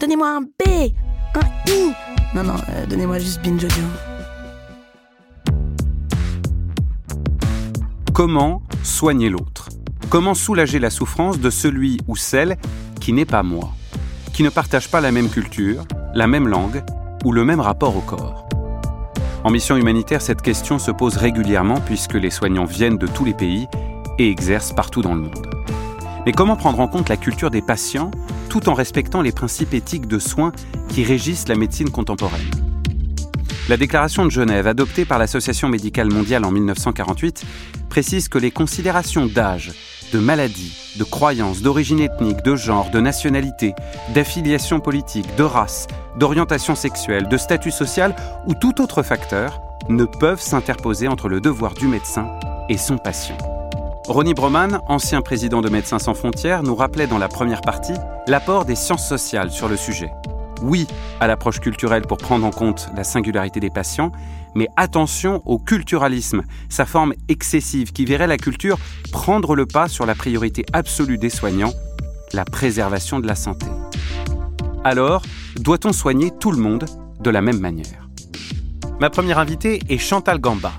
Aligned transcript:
Donnez-moi 0.00 0.28
un 0.28 0.42
B, 0.42 0.92
un 1.34 1.70
I. 1.72 1.92
Non, 2.32 2.44
non, 2.44 2.54
euh, 2.68 2.86
donnez-moi 2.86 3.18
juste 3.18 3.42
Binge. 3.42 3.66
Comment 8.12 8.62
soigner 8.84 9.28
l'autre? 9.28 9.70
Comment 10.08 10.34
soulager 10.34 10.78
la 10.78 10.90
souffrance 10.90 11.40
de 11.40 11.50
celui 11.50 11.98
ou 12.06 12.14
celle 12.14 12.58
qui 13.00 13.12
n'est 13.12 13.24
pas 13.24 13.42
moi, 13.42 13.70
qui 14.32 14.44
ne 14.44 14.50
partage 14.50 14.88
pas 14.88 15.00
la 15.00 15.10
même 15.10 15.28
culture, 15.28 15.82
la 16.14 16.28
même 16.28 16.46
langue 16.46 16.84
ou 17.24 17.32
le 17.32 17.44
même 17.44 17.58
rapport 17.58 17.96
au 17.96 18.00
corps? 18.00 18.48
En 19.42 19.50
mission 19.50 19.76
humanitaire, 19.76 20.22
cette 20.22 20.42
question 20.42 20.78
se 20.78 20.92
pose 20.92 21.16
régulièrement 21.16 21.80
puisque 21.80 22.14
les 22.14 22.30
soignants 22.30 22.66
viennent 22.66 22.98
de 22.98 23.08
tous 23.08 23.24
les 23.24 23.34
pays 23.34 23.66
et 24.20 24.30
exercent 24.30 24.72
partout 24.72 25.02
dans 25.02 25.16
le 25.16 25.22
monde. 25.22 25.48
Mais 26.24 26.30
comment 26.30 26.54
prendre 26.54 26.78
en 26.78 26.86
compte 26.86 27.08
la 27.08 27.16
culture 27.16 27.50
des 27.50 27.62
patients 27.62 28.12
tout 28.48 28.68
en 28.68 28.74
respectant 28.74 29.22
les 29.22 29.32
principes 29.32 29.74
éthiques 29.74 30.06
de 30.06 30.18
soins 30.18 30.52
qui 30.88 31.04
régissent 31.04 31.48
la 31.48 31.54
médecine 31.54 31.90
contemporaine 31.90 32.50
La 33.68 33.76
déclaration 33.76 34.24
de 34.24 34.30
Genève, 34.30 34.66
adoptée 34.66 35.04
par 35.04 35.18
l'Association 35.18 35.68
médicale 35.68 36.10
mondiale 36.10 36.44
en 36.44 36.50
1948, 36.50 37.44
précise 37.88 38.28
que 38.28 38.38
les 38.38 38.50
considérations 38.50 39.26
d'âge, 39.26 39.72
de 40.12 40.18
maladie, 40.18 40.72
de 40.98 41.04
croyances, 41.04 41.62
d'origine 41.62 42.00
ethnique, 42.00 42.42
de 42.42 42.56
genre, 42.56 42.90
de 42.90 43.00
nationalité, 43.00 43.74
d'affiliation 44.14 44.80
politique, 44.80 45.26
de 45.36 45.42
race, 45.42 45.86
d'orientation 46.18 46.74
sexuelle, 46.74 47.28
de 47.28 47.36
statut 47.36 47.70
social 47.70 48.16
ou 48.46 48.54
tout 48.54 48.80
autre 48.80 49.02
facteur 49.02 49.60
ne 49.88 50.04
peuvent 50.04 50.40
s'interposer 50.40 51.08
entre 51.08 51.28
le 51.28 51.40
devoir 51.40 51.74
du 51.74 51.86
médecin 51.86 52.28
et 52.68 52.78
son 52.78 52.98
patient. 52.98 53.38
Ronnie 54.08 54.32
Broman, 54.32 54.80
ancien 54.88 55.20
président 55.20 55.60
de 55.60 55.68
Médecins 55.68 55.98
sans 55.98 56.14
frontières, 56.14 56.62
nous 56.62 56.74
rappelait 56.74 57.06
dans 57.06 57.18
la 57.18 57.28
première 57.28 57.60
partie 57.60 57.92
l'apport 58.26 58.64
des 58.64 58.74
sciences 58.74 59.06
sociales 59.06 59.50
sur 59.50 59.68
le 59.68 59.76
sujet. 59.76 60.10
Oui 60.62 60.86
à 61.20 61.26
l'approche 61.26 61.60
culturelle 61.60 62.06
pour 62.06 62.16
prendre 62.16 62.46
en 62.46 62.50
compte 62.50 62.88
la 62.96 63.04
singularité 63.04 63.60
des 63.60 63.68
patients, 63.68 64.10
mais 64.54 64.66
attention 64.76 65.42
au 65.44 65.58
culturalisme, 65.58 66.42
sa 66.70 66.86
forme 66.86 67.12
excessive 67.28 67.92
qui 67.92 68.06
verrait 68.06 68.26
la 68.26 68.38
culture 68.38 68.78
prendre 69.12 69.54
le 69.54 69.66
pas 69.66 69.88
sur 69.88 70.06
la 70.06 70.14
priorité 70.14 70.64
absolue 70.72 71.18
des 71.18 71.30
soignants, 71.30 71.74
la 72.32 72.46
préservation 72.46 73.20
de 73.20 73.26
la 73.26 73.34
santé. 73.34 73.66
Alors, 74.84 75.20
doit-on 75.56 75.92
soigner 75.92 76.30
tout 76.30 76.50
le 76.50 76.58
monde 76.58 76.86
de 77.20 77.28
la 77.28 77.42
même 77.42 77.60
manière? 77.60 78.08
Ma 79.00 79.10
première 79.10 79.38
invitée 79.38 79.82
est 79.90 79.98
Chantal 79.98 80.38
Gamba. 80.38 80.72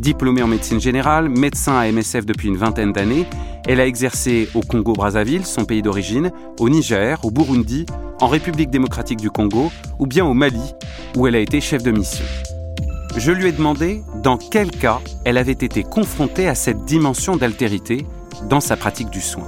Diplômée 0.00 0.42
en 0.42 0.46
médecine 0.46 0.80
générale, 0.80 1.28
médecin 1.28 1.76
à 1.76 1.92
MSF 1.92 2.24
depuis 2.24 2.48
une 2.48 2.56
vingtaine 2.56 2.90
d'années, 2.90 3.26
elle 3.68 3.80
a 3.80 3.86
exercé 3.86 4.48
au 4.54 4.60
Congo-Brazzaville, 4.60 5.44
son 5.44 5.66
pays 5.66 5.82
d'origine, 5.82 6.32
au 6.58 6.70
Niger, 6.70 7.22
au 7.22 7.30
Burundi, 7.30 7.84
en 8.18 8.26
République 8.26 8.70
démocratique 8.70 9.20
du 9.20 9.30
Congo 9.30 9.70
ou 9.98 10.06
bien 10.06 10.24
au 10.24 10.32
Mali, 10.32 10.72
où 11.18 11.26
elle 11.26 11.34
a 11.34 11.38
été 11.38 11.60
chef 11.60 11.82
de 11.82 11.90
mission. 11.90 12.24
Je 13.18 13.30
lui 13.30 13.48
ai 13.48 13.52
demandé 13.52 14.02
dans 14.22 14.38
quel 14.38 14.70
cas 14.70 15.00
elle 15.26 15.36
avait 15.36 15.52
été 15.52 15.82
confrontée 15.82 16.48
à 16.48 16.54
cette 16.54 16.86
dimension 16.86 17.36
d'altérité 17.36 18.06
dans 18.48 18.60
sa 18.60 18.78
pratique 18.78 19.10
du 19.10 19.20
soin. 19.20 19.44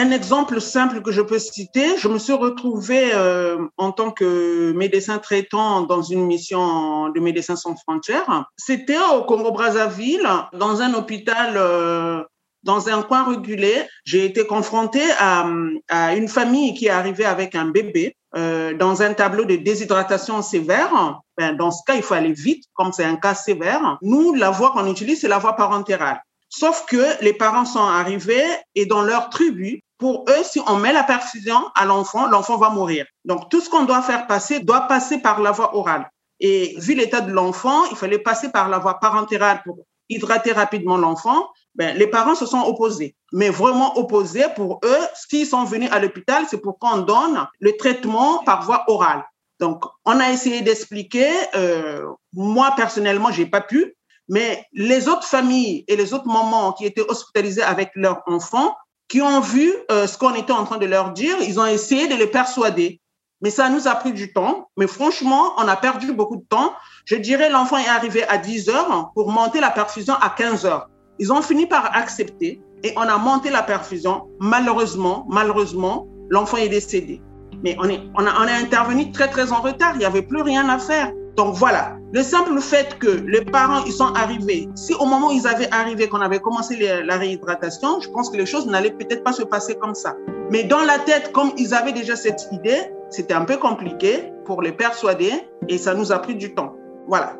Un 0.00 0.12
exemple 0.12 0.60
simple 0.60 1.02
que 1.02 1.10
je 1.10 1.20
peux 1.20 1.40
citer, 1.40 1.98
je 1.98 2.06
me 2.06 2.20
suis 2.20 2.32
retrouvée 2.32 3.10
euh, 3.14 3.66
en 3.78 3.90
tant 3.90 4.12
que 4.12 4.70
médecin 4.70 5.18
traitant 5.18 5.80
dans 5.80 6.02
une 6.02 6.24
mission 6.24 7.08
de 7.08 7.18
Médecins 7.18 7.56
sans 7.56 7.74
frontières. 7.74 8.48
C'était 8.56 8.96
au 9.12 9.24
Congo-Brazzaville, 9.24 10.28
dans 10.52 10.82
un 10.82 10.94
hôpital 10.94 11.54
euh, 11.56 12.22
dans 12.62 12.88
un 12.88 13.02
coin 13.02 13.24
régulé, 13.24 13.74
j'ai 14.04 14.24
été 14.24 14.46
confrontée 14.46 15.10
à, 15.18 15.48
à, 15.88 16.14
une 16.14 16.28
famille 16.28 16.74
qui 16.74 16.86
est 16.86 16.90
arrivée 16.90 17.24
avec 17.24 17.56
un 17.56 17.64
bébé 17.64 18.14
euh, 18.36 18.74
dans 18.74 19.02
un 19.02 19.14
tableau 19.14 19.46
de 19.46 19.56
déshydratation 19.56 20.42
sévère. 20.42 21.22
Ben, 21.36 21.56
dans 21.56 21.72
ce 21.72 21.82
cas, 21.84 21.94
il 21.94 22.02
faut 22.02 22.14
aller 22.14 22.32
vite, 22.32 22.62
comme 22.74 22.92
c'est 22.92 23.04
un 23.04 23.16
cas 23.16 23.34
sévère. 23.34 23.98
Nous, 24.02 24.34
la 24.34 24.50
voie 24.50 24.70
qu'on 24.70 24.86
utilise, 24.86 25.22
c'est 25.22 25.28
la 25.28 25.38
voie 25.38 25.56
parentale. 25.56 26.22
Sauf 26.48 26.86
que 26.86 27.22
les 27.22 27.34
parents 27.34 27.64
sont 27.64 27.80
arrivés 27.80 28.46
et 28.74 28.86
dans 28.86 29.02
leur 29.02 29.30
tribu, 29.30 29.82
pour 29.98 30.24
eux, 30.28 30.44
si 30.44 30.60
on 30.66 30.76
met 30.76 30.92
la 30.92 31.02
perfusion 31.02 31.58
à 31.74 31.84
l'enfant, 31.84 32.28
l'enfant 32.28 32.56
va 32.56 32.70
mourir. 32.70 33.04
Donc, 33.24 33.50
tout 33.50 33.60
ce 33.60 33.68
qu'on 33.68 33.84
doit 33.84 34.02
faire 34.02 34.26
passer 34.26 34.60
doit 34.60 34.82
passer 34.82 35.18
par 35.18 35.40
la 35.40 35.50
voie 35.50 35.76
orale. 35.76 36.08
Et 36.40 36.76
vu 36.78 36.94
l'état 36.94 37.20
de 37.20 37.32
l'enfant, 37.32 37.84
il 37.90 37.96
fallait 37.96 38.20
passer 38.20 38.50
par 38.50 38.68
la 38.68 38.78
voie 38.78 39.00
parentale 39.00 39.60
pour 39.64 39.78
hydrater 40.08 40.52
rapidement 40.52 40.96
l'enfant 40.96 41.48
ben, 41.78 41.96
les 41.96 42.08
parents 42.08 42.34
se 42.34 42.44
sont 42.44 42.62
opposés, 42.62 43.14
mais 43.32 43.50
vraiment 43.50 43.96
opposés 43.96 44.46
pour 44.56 44.80
eux. 44.84 45.06
S'ils 45.14 45.46
sont 45.46 45.62
venus 45.62 45.88
à 45.92 46.00
l'hôpital, 46.00 46.44
c'est 46.50 46.60
pour 46.60 46.76
qu'on 46.78 46.98
donne 46.98 47.46
le 47.60 47.76
traitement 47.76 48.42
par 48.42 48.64
voie 48.64 48.82
orale. 48.88 49.24
Donc, 49.60 49.84
on 50.04 50.18
a 50.18 50.30
essayé 50.30 50.60
d'expliquer. 50.60 51.30
Euh, 51.54 52.04
moi, 52.32 52.72
personnellement, 52.76 53.30
j'ai 53.30 53.46
pas 53.46 53.60
pu, 53.60 53.94
mais 54.28 54.64
les 54.72 55.08
autres 55.08 55.26
familles 55.26 55.84
et 55.88 55.96
les 55.96 56.12
autres 56.12 56.26
mamans 56.26 56.72
qui 56.72 56.84
étaient 56.84 57.08
hospitalisées 57.08 57.62
avec 57.62 57.90
leurs 57.94 58.22
enfants, 58.26 58.76
qui 59.08 59.22
ont 59.22 59.40
vu 59.40 59.72
euh, 59.90 60.06
ce 60.06 60.18
qu'on 60.18 60.34
était 60.34 60.52
en 60.52 60.64
train 60.64 60.76
de 60.76 60.86
leur 60.86 61.12
dire, 61.12 61.36
ils 61.40 61.58
ont 61.58 61.66
essayé 61.66 62.08
de 62.08 62.14
les 62.14 62.26
persuader. 62.26 63.00
Mais 63.40 63.50
ça 63.50 63.70
nous 63.70 63.86
a 63.86 63.94
pris 63.94 64.12
du 64.12 64.32
temps. 64.32 64.68
Mais 64.76 64.86
franchement, 64.86 65.52
on 65.56 65.66
a 65.68 65.76
perdu 65.76 66.12
beaucoup 66.12 66.36
de 66.36 66.44
temps. 66.48 66.72
Je 67.06 67.14
dirais 67.14 67.48
l'enfant 67.48 67.78
est 67.78 67.88
arrivé 67.88 68.24
à 68.24 68.36
10 68.36 68.68
heures 68.68 69.10
pour 69.14 69.30
monter 69.30 69.60
la 69.60 69.70
perfusion 69.70 70.14
à 70.14 70.30
15 70.30 70.66
heures. 70.66 70.88
Ils 71.18 71.32
ont 71.32 71.40
fini 71.40 71.66
par 71.66 71.96
accepter 71.96 72.60
et 72.82 72.92
on 72.96 73.02
a 73.02 73.16
monté 73.16 73.50
la 73.50 73.62
perfusion. 73.62 74.28
Malheureusement, 74.40 75.24
malheureusement, 75.28 76.06
l'enfant 76.28 76.58
est 76.58 76.68
décédé. 76.68 77.22
Mais 77.62 77.76
on 77.78 77.88
est, 77.88 78.00
on 78.16 78.26
a, 78.26 78.30
on 78.30 78.46
a 78.46 78.52
intervenu 78.52 79.10
très, 79.10 79.28
très 79.28 79.52
en 79.52 79.60
retard. 79.62 79.92
Il 79.94 79.98
n'y 79.98 80.04
avait 80.04 80.22
plus 80.22 80.42
rien 80.42 80.68
à 80.68 80.78
faire. 80.78 81.12
Donc 81.36 81.54
voilà, 81.54 81.97
le 82.10 82.22
simple 82.22 82.58
fait 82.60 82.98
que 82.98 83.08
les 83.08 83.44
parents, 83.44 83.84
ils 83.84 83.92
sont 83.92 84.12
arrivés, 84.14 84.68
si 84.74 84.94
au 84.94 85.04
moment 85.04 85.28
où 85.28 85.32
ils 85.32 85.46
avaient 85.46 85.70
arrivé, 85.70 86.08
qu'on 86.08 86.20
avait 86.20 86.38
commencé 86.38 86.76
la 87.04 87.16
réhydratation, 87.16 88.00
je 88.00 88.08
pense 88.08 88.30
que 88.30 88.36
les 88.36 88.46
choses 88.46 88.66
n'allaient 88.66 88.92
peut-être 88.92 89.22
pas 89.22 89.32
se 89.32 89.42
passer 89.42 89.74
comme 89.76 89.94
ça. 89.94 90.16
Mais 90.50 90.64
dans 90.64 90.80
la 90.84 90.98
tête, 90.98 91.32
comme 91.32 91.52
ils 91.58 91.74
avaient 91.74 91.92
déjà 91.92 92.16
cette 92.16 92.48
idée, 92.50 92.92
c'était 93.10 93.34
un 93.34 93.44
peu 93.44 93.58
compliqué 93.58 94.32
pour 94.46 94.62
les 94.62 94.72
persuader 94.72 95.32
et 95.68 95.76
ça 95.76 95.94
nous 95.94 96.10
a 96.10 96.18
pris 96.18 96.34
du 96.34 96.54
temps. 96.54 96.74
Voilà. 97.06 97.36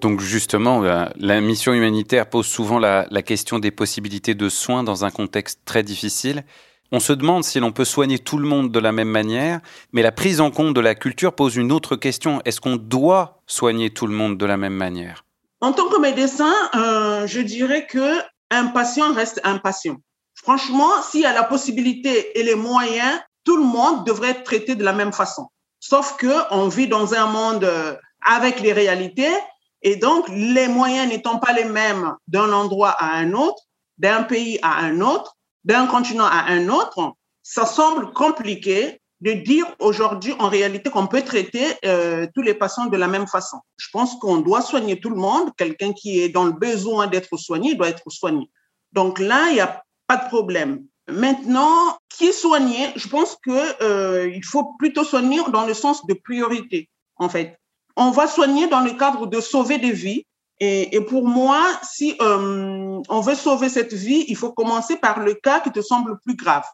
Donc 0.00 0.20
justement, 0.20 0.84
euh, 0.84 1.06
la 1.16 1.40
mission 1.40 1.72
humanitaire 1.72 2.28
pose 2.28 2.46
souvent 2.46 2.78
la, 2.78 3.06
question 3.22 3.58
des 3.58 3.70
possibilités 3.70 4.34
de 4.34 4.48
soins 4.48 4.84
dans 4.84 5.04
un 5.04 5.10
contexte 5.10 5.60
très 5.64 5.82
difficile. 5.82 6.44
On 6.90 7.00
se 7.00 7.12
demande 7.12 7.44
si 7.44 7.60
l'on 7.60 7.72
peut 7.72 7.84
soigner 7.84 8.18
tout 8.18 8.38
le 8.38 8.46
monde 8.46 8.70
de 8.70 8.78
la 8.78 8.92
même 8.92 9.08
manière, 9.08 9.60
mais 9.92 10.02
la 10.02 10.12
prise 10.12 10.40
en 10.40 10.50
compte 10.50 10.74
de 10.74 10.80
la 10.80 10.94
culture 10.94 11.34
pose 11.34 11.56
une 11.56 11.70
autre 11.72 11.96
question. 11.96 12.40
Est-ce 12.44 12.60
qu'on 12.60 12.76
doit 12.76 13.42
soigner 13.46 13.90
tout 13.90 14.06
le 14.06 14.14
monde 14.14 14.38
de 14.38 14.46
la 14.46 14.56
même 14.56 14.74
manière? 14.74 15.24
En 15.60 15.72
tant 15.72 15.88
que 15.88 16.00
médecin, 16.00 16.54
euh, 16.74 17.26
je 17.26 17.40
dirais 17.40 17.86
que 17.86 18.18
un 18.50 18.66
patient 18.66 19.12
reste 19.12 19.40
un 19.44 19.58
patient. 19.58 19.96
Franchement, 20.34 21.02
s'il 21.02 21.20
y 21.20 21.26
a 21.26 21.34
la 21.34 21.44
possibilité 21.44 22.38
et 22.38 22.42
les 22.42 22.54
moyens, 22.54 23.20
tout 23.44 23.56
le 23.56 23.64
monde 23.64 24.06
devrait 24.06 24.30
être 24.30 24.44
traité 24.44 24.74
de 24.74 24.84
la 24.84 24.92
même 24.92 25.12
façon. 25.12 25.48
Sauf 25.80 26.16
que 26.16 26.52
on 26.52 26.68
vit 26.68 26.88
dans 26.88 27.14
un 27.14 27.26
monde 27.26 27.64
euh, 27.64 27.94
avec 28.24 28.60
les 28.60 28.72
réalités 28.72 29.32
et 29.82 29.96
donc, 29.96 30.28
les 30.28 30.68
moyens 30.68 31.08
n'étant 31.08 31.38
pas 31.38 31.52
les 31.52 31.64
mêmes 31.64 32.14
d'un 32.26 32.52
endroit 32.52 32.90
à 32.98 33.12
un 33.16 33.32
autre, 33.32 33.62
d'un 33.98 34.22
pays 34.22 34.58
à 34.62 34.78
un 34.78 35.00
autre, 35.00 35.36
d'un 35.64 35.86
continent 35.86 36.26
à 36.26 36.44
un 36.48 36.68
autre, 36.68 37.14
ça 37.42 37.66
semble 37.66 38.12
compliqué 38.12 39.00
de 39.20 39.32
dire 39.32 39.66
aujourd'hui 39.80 40.32
en 40.38 40.48
réalité 40.48 40.90
qu'on 40.90 41.08
peut 41.08 41.22
traiter 41.22 41.64
euh, 41.84 42.26
tous 42.34 42.42
les 42.42 42.54
patients 42.54 42.86
de 42.86 42.96
la 42.96 43.08
même 43.08 43.26
façon. 43.26 43.58
Je 43.76 43.88
pense 43.92 44.14
qu'on 44.16 44.38
doit 44.38 44.62
soigner 44.62 45.00
tout 45.00 45.10
le 45.10 45.16
monde. 45.16 45.50
Quelqu'un 45.56 45.92
qui 45.92 46.20
est 46.20 46.28
dans 46.28 46.44
le 46.44 46.52
besoin 46.52 47.08
d'être 47.08 47.36
soigné 47.36 47.74
doit 47.74 47.88
être 47.88 48.08
soigné. 48.10 48.48
Donc 48.92 49.18
là, 49.18 49.48
il 49.48 49.54
n'y 49.54 49.60
a 49.60 49.82
pas 50.06 50.16
de 50.16 50.28
problème. 50.28 50.84
Maintenant, 51.10 51.98
qui 52.08 52.32
soigner 52.32 52.92
Je 52.96 53.08
pense 53.08 53.36
que 53.42 53.82
euh, 53.82 54.38
faut 54.44 54.74
plutôt 54.78 55.04
soigner 55.04 55.40
dans 55.50 55.66
le 55.66 55.74
sens 55.74 56.06
de 56.06 56.14
priorité, 56.14 56.88
en 57.16 57.28
fait 57.28 57.58
on 57.98 58.12
va 58.12 58.28
soigner 58.28 58.68
dans 58.68 58.80
le 58.80 58.92
cadre 58.92 59.26
de 59.26 59.40
sauver 59.40 59.78
des 59.78 59.90
vies. 59.90 60.24
Et, 60.60 61.00
pour 61.08 61.26
moi, 61.26 61.62
si 61.82 62.16
euh, 62.20 63.00
on 63.08 63.20
veut 63.20 63.36
sauver 63.36 63.68
cette 63.68 63.94
vie, 63.94 64.24
il 64.28 64.36
faut 64.36 64.52
commencer 64.52 64.96
par 64.96 65.20
le 65.20 65.34
cas 65.34 65.60
qui 65.60 65.70
te 65.70 65.80
semble 65.80 66.18
plus 66.18 66.34
grave. 66.34 66.64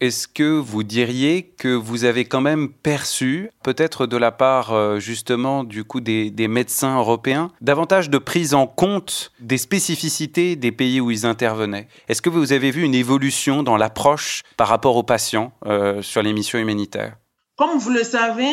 Est-ce 0.00 0.28
que 0.28 0.56
vous 0.56 0.84
diriez 0.84 1.42
que 1.58 1.74
vous 1.74 2.04
avez 2.04 2.24
quand 2.24 2.40
même 2.40 2.68
perçu, 2.68 3.50
peut-être 3.64 4.06
de 4.06 4.16
la 4.16 4.30
part 4.30 4.72
euh, 4.72 5.00
justement 5.00 5.64
du 5.64 5.82
coup 5.82 6.00
des, 6.00 6.30
médecins 6.46 6.98
européens, 6.98 7.50
davantage 7.60 8.08
de 8.08 8.18
prise 8.18 8.54
en 8.54 8.68
compte 8.68 9.32
des 9.40 9.58
spécificités 9.58 10.54
des 10.54 10.70
pays 10.70 11.00
où 11.00 11.10
ils 11.10 11.26
intervenaient? 11.26 11.88
Est-ce 12.06 12.22
que 12.22 12.30
vous 12.30 12.52
avez 12.52 12.70
vu 12.70 12.84
une 12.84 12.94
évolution 12.94 13.64
dans 13.64 13.76
l'approche 13.76 14.44
par 14.56 14.68
rapport 14.68 14.94
aux 14.94 15.02
patients 15.02 15.50
euh, 15.66 16.00
sur 16.00 16.22
les 16.22 16.32
missions 16.32 16.60
humanitaires? 16.60 17.16
Comme 17.56 17.76
vous 17.76 17.90
le 17.90 18.04
savez, 18.04 18.52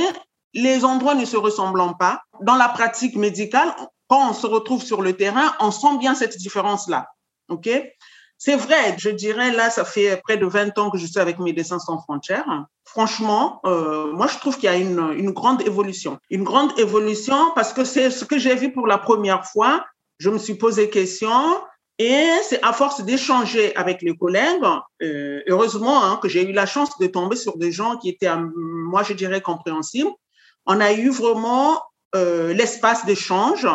les 0.55 0.83
endroits 0.83 1.13
ne 1.13 1.25
se 1.25 1.37
ressemblant 1.37 1.93
pas, 1.93 2.23
dans 2.41 2.55
la 2.55 2.69
pratique 2.69 3.15
médicale, 3.15 3.71
quand 4.07 4.29
on 4.29 4.33
se 4.33 4.47
retrouve 4.47 4.83
sur 4.83 5.01
le 5.01 5.13
terrain, 5.13 5.53
on 5.59 5.71
sent 5.71 5.97
bien 5.99 6.15
cette 6.15 6.37
différence-là. 6.37 7.07
OK? 7.49 7.69
C'est 8.37 8.55
vrai, 8.55 8.95
je 8.97 9.09
dirais, 9.09 9.51
là, 9.51 9.69
ça 9.69 9.85
fait 9.85 10.21
près 10.23 10.37
de 10.37 10.45
20 10.45 10.77
ans 10.77 10.91
que 10.91 10.97
je 10.97 11.05
suis 11.05 11.19
avec 11.19 11.39
Médecins 11.39 11.79
sans 11.79 11.99
frontières. 11.99 12.65
Franchement, 12.83 13.61
euh, 13.65 14.11
moi, 14.11 14.27
je 14.27 14.37
trouve 14.37 14.55
qu'il 14.55 14.65
y 14.65 14.73
a 14.73 14.75
une, 14.75 15.13
une 15.17 15.31
grande 15.31 15.61
évolution. 15.61 16.19
Une 16.29 16.43
grande 16.43 16.77
évolution 16.77 17.51
parce 17.55 17.71
que 17.71 17.85
c'est 17.85 18.11
ce 18.11 18.25
que 18.25 18.37
j'ai 18.37 18.55
vu 18.55 18.71
pour 18.73 18.87
la 18.87 18.97
première 18.97 19.45
fois. 19.45 19.85
Je 20.19 20.29
me 20.29 20.37
suis 20.37 20.55
posé 20.55 20.89
question 20.89 21.31
et 21.97 22.27
c'est 22.43 22.61
à 22.61 22.73
force 22.73 23.01
d'échanger 23.01 23.73
avec 23.77 24.01
les 24.01 24.15
collègues, 24.17 24.63
euh, 25.01 25.41
heureusement 25.47 26.03
hein, 26.03 26.19
que 26.21 26.27
j'ai 26.27 26.47
eu 26.47 26.51
la 26.51 26.65
chance 26.65 26.97
de 26.99 27.07
tomber 27.07 27.37
sur 27.37 27.57
des 27.57 27.71
gens 27.71 27.95
qui 27.97 28.09
étaient, 28.09 28.29
moi, 28.35 29.01
je 29.03 29.13
dirais, 29.13 29.41
compréhensibles. 29.41 30.11
On 30.65 30.81
a 30.81 30.91
eu 30.91 31.09
vraiment 31.09 31.81
euh, 32.13 32.53
l'espace 32.53 33.05
d'échange 33.05 33.65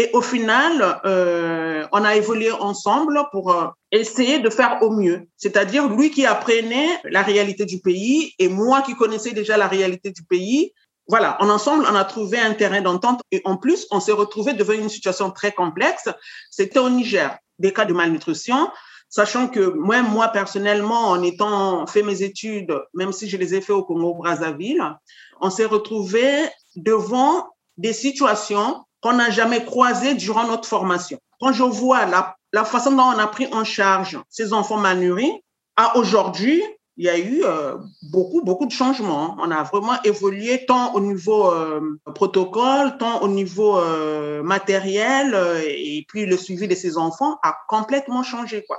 et 0.00 0.10
au 0.12 0.22
final, 0.22 1.00
euh, 1.04 1.84
on 1.90 2.04
a 2.04 2.14
évolué 2.14 2.52
ensemble 2.52 3.20
pour 3.32 3.52
euh, 3.52 3.66
essayer 3.90 4.38
de 4.38 4.48
faire 4.48 4.78
au 4.80 4.90
mieux. 4.92 5.26
C'est-à-dire 5.36 5.88
lui 5.88 6.12
qui 6.12 6.24
apprenait 6.24 6.88
la 7.02 7.22
réalité 7.22 7.64
du 7.64 7.80
pays 7.80 8.32
et 8.38 8.48
moi 8.48 8.82
qui 8.82 8.94
connaissais 8.94 9.32
déjà 9.32 9.56
la 9.56 9.66
réalité 9.66 10.12
du 10.12 10.22
pays. 10.22 10.72
Voilà, 11.08 11.36
en 11.42 11.48
ensemble, 11.48 11.84
on 11.90 11.96
a 11.96 12.04
trouvé 12.04 12.38
un 12.38 12.54
terrain 12.54 12.80
d'entente 12.80 13.22
et 13.32 13.42
en 13.44 13.56
plus, 13.56 13.88
on 13.90 13.98
s'est 13.98 14.12
retrouvé 14.12 14.52
devant 14.52 14.74
une 14.74 14.88
situation 14.88 15.32
très 15.32 15.50
complexe. 15.50 16.08
C'était 16.48 16.78
au 16.78 16.90
Niger, 16.90 17.36
des 17.58 17.72
cas 17.72 17.84
de 17.84 17.92
malnutrition, 17.92 18.70
sachant 19.08 19.48
que 19.48 19.58
moi, 19.58 20.02
moi 20.02 20.28
personnellement, 20.28 21.08
en 21.08 21.22
étant 21.24 21.88
fait 21.88 22.04
mes 22.04 22.22
études, 22.22 22.72
même 22.94 23.10
si 23.10 23.28
je 23.28 23.36
les 23.36 23.52
ai 23.56 23.60
fait 23.60 23.72
au 23.72 23.82
Congo-Brazzaville, 23.82 24.96
on 25.40 25.50
s'est 25.50 25.64
retrouvé 25.64 26.48
devant 26.76 27.48
des 27.78 27.92
situations 27.92 28.84
qu'on 29.00 29.14
n'a 29.14 29.30
jamais 29.30 29.64
croisé 29.64 30.14
durant 30.14 30.46
notre 30.46 30.68
formation. 30.68 31.18
Quand 31.40 31.52
je 31.52 31.62
vois 31.62 32.06
la, 32.06 32.36
la 32.52 32.64
façon 32.64 32.92
dont 32.92 33.02
on 33.02 33.18
a 33.18 33.26
pris 33.26 33.46
en 33.52 33.64
charge 33.64 34.18
ces 34.28 34.52
enfants 34.52 34.78
mal 34.78 35.00
nourris, 35.00 35.32
à 35.76 35.96
aujourd'hui, 35.96 36.62
il 36.98 37.04
y 37.04 37.08
a 37.08 37.16
eu 37.16 37.44
euh, 37.44 37.76
beaucoup, 38.10 38.42
beaucoup 38.42 38.66
de 38.66 38.72
changements. 38.72 39.36
On 39.38 39.52
a 39.52 39.62
vraiment 39.62 40.02
évolué 40.02 40.66
tant 40.66 40.94
au 40.94 41.00
niveau 41.00 41.52
euh, 41.52 41.96
protocole, 42.12 42.98
tant 42.98 43.22
au 43.22 43.28
niveau 43.28 43.78
euh, 43.78 44.42
matériel, 44.42 45.36
et 45.64 46.04
puis 46.08 46.26
le 46.26 46.36
suivi 46.36 46.66
de 46.66 46.74
ces 46.74 46.98
enfants 46.98 47.38
a 47.44 47.56
complètement 47.68 48.24
changé. 48.24 48.64
Quoi. 48.66 48.78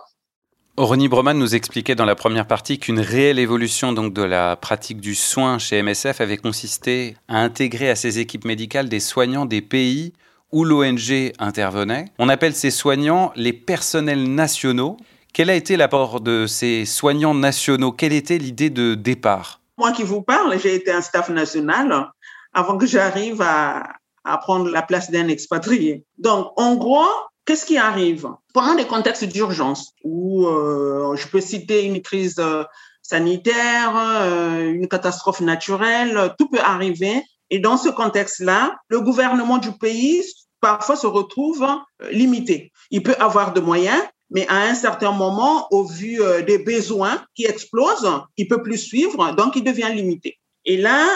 Ronnie 0.82 1.10
Broman 1.10 1.38
nous 1.38 1.56
expliquait 1.56 1.96
dans 1.96 2.06
la 2.06 2.16
première 2.16 2.48
partie 2.48 2.80
qu'une 2.80 3.02
réelle 3.02 3.38
évolution 3.38 3.92
donc 3.92 4.14
de 4.14 4.24
la 4.24 4.56
pratique 4.56 5.02
du 5.02 5.14
soin 5.14 5.58
chez 5.60 5.84
MSF 5.84 6.22
avait 6.22 6.38
consisté 6.38 7.18
à 7.28 7.40
intégrer 7.40 7.90
à 7.90 7.98
ses 7.98 8.20
équipes 8.20 8.46
médicales 8.46 8.88
des 8.88 9.02
soignants 9.02 9.46
des 9.46 9.62
pays 9.62 10.14
où 10.54 10.64
l'ONG 10.64 11.34
intervenait. 11.38 12.06
On 12.18 12.30
appelle 12.30 12.56
ces 12.56 12.72
soignants 12.72 13.34
les 13.36 13.52
personnels 13.52 14.34
nationaux. 14.34 14.96
Quel 15.34 15.50
a 15.50 15.56
été 15.56 15.76
l'apport 15.76 16.22
de 16.22 16.48
ces 16.48 16.86
soignants 16.86 17.36
nationaux? 17.36 17.92
Quelle 17.92 18.14
était 18.14 18.38
l'idée 18.38 18.70
de 18.70 18.96
départ? 18.96 19.60
Moi 19.78 19.92
qui 19.92 20.04
vous 20.04 20.22
parle, 20.22 20.58
j'ai 20.62 20.76
été 20.76 20.94
un 20.94 21.02
staff 21.02 21.28
national 21.28 22.10
avant 22.54 22.78
que 22.78 22.86
j'arrive 22.86 23.42
à, 23.42 23.84
à 24.24 24.38
prendre 24.38 24.70
la 24.70 24.82
place 24.82 25.12
d'un 25.12 25.28
expatrié. 25.28 26.06
Donc, 26.18 26.54
en 26.56 26.76
gros, 26.76 27.04
qu'est-ce 27.50 27.66
qui 27.66 27.80
arrive? 27.80 28.28
Pendant 28.54 28.76
des 28.76 28.86
contextes 28.86 29.24
d'urgence, 29.24 29.94
où 30.04 30.46
euh, 30.46 31.16
je 31.16 31.28
peux 31.28 31.42
citer 31.42 31.84
une 31.84 32.00
crise 32.00 32.36
euh, 32.38 32.64
sanitaire, 33.02 33.92
euh, 33.98 34.72
une 34.72 34.88
catastrophe 34.88 35.42
naturelle, 35.42 36.36
tout 36.38 36.48
peut 36.48 36.60
arriver. 36.60 37.24
Et 37.50 37.58
dans 37.58 37.76
ce 37.76 37.90
contexte-là, 37.90 38.78
le 38.88 39.02
gouvernement 39.02 39.58
du 39.58 39.72
pays 39.72 40.22
parfois 40.62 40.96
se 40.96 41.08
retrouve 41.08 41.68
limité. 42.12 42.72
Il 42.92 43.02
peut 43.02 43.16
avoir 43.18 43.52
de 43.52 43.62
moyens, 43.62 44.00
mais 44.30 44.46
à 44.48 44.58
un 44.58 44.76
certain 44.76 45.12
moment, 45.12 45.68
au 45.72 45.84
vu 45.84 46.22
des 46.46 46.60
besoins 46.60 47.24
qui 47.34 47.46
explosent, 47.46 48.12
il 48.38 48.48
peut 48.48 48.62
plus 48.62 48.78
suivre, 48.78 49.32
donc 49.32 49.56
il 49.56 49.64
devient 49.64 49.90
limité. 49.92 50.38
Et 50.66 50.78
là, 50.78 51.08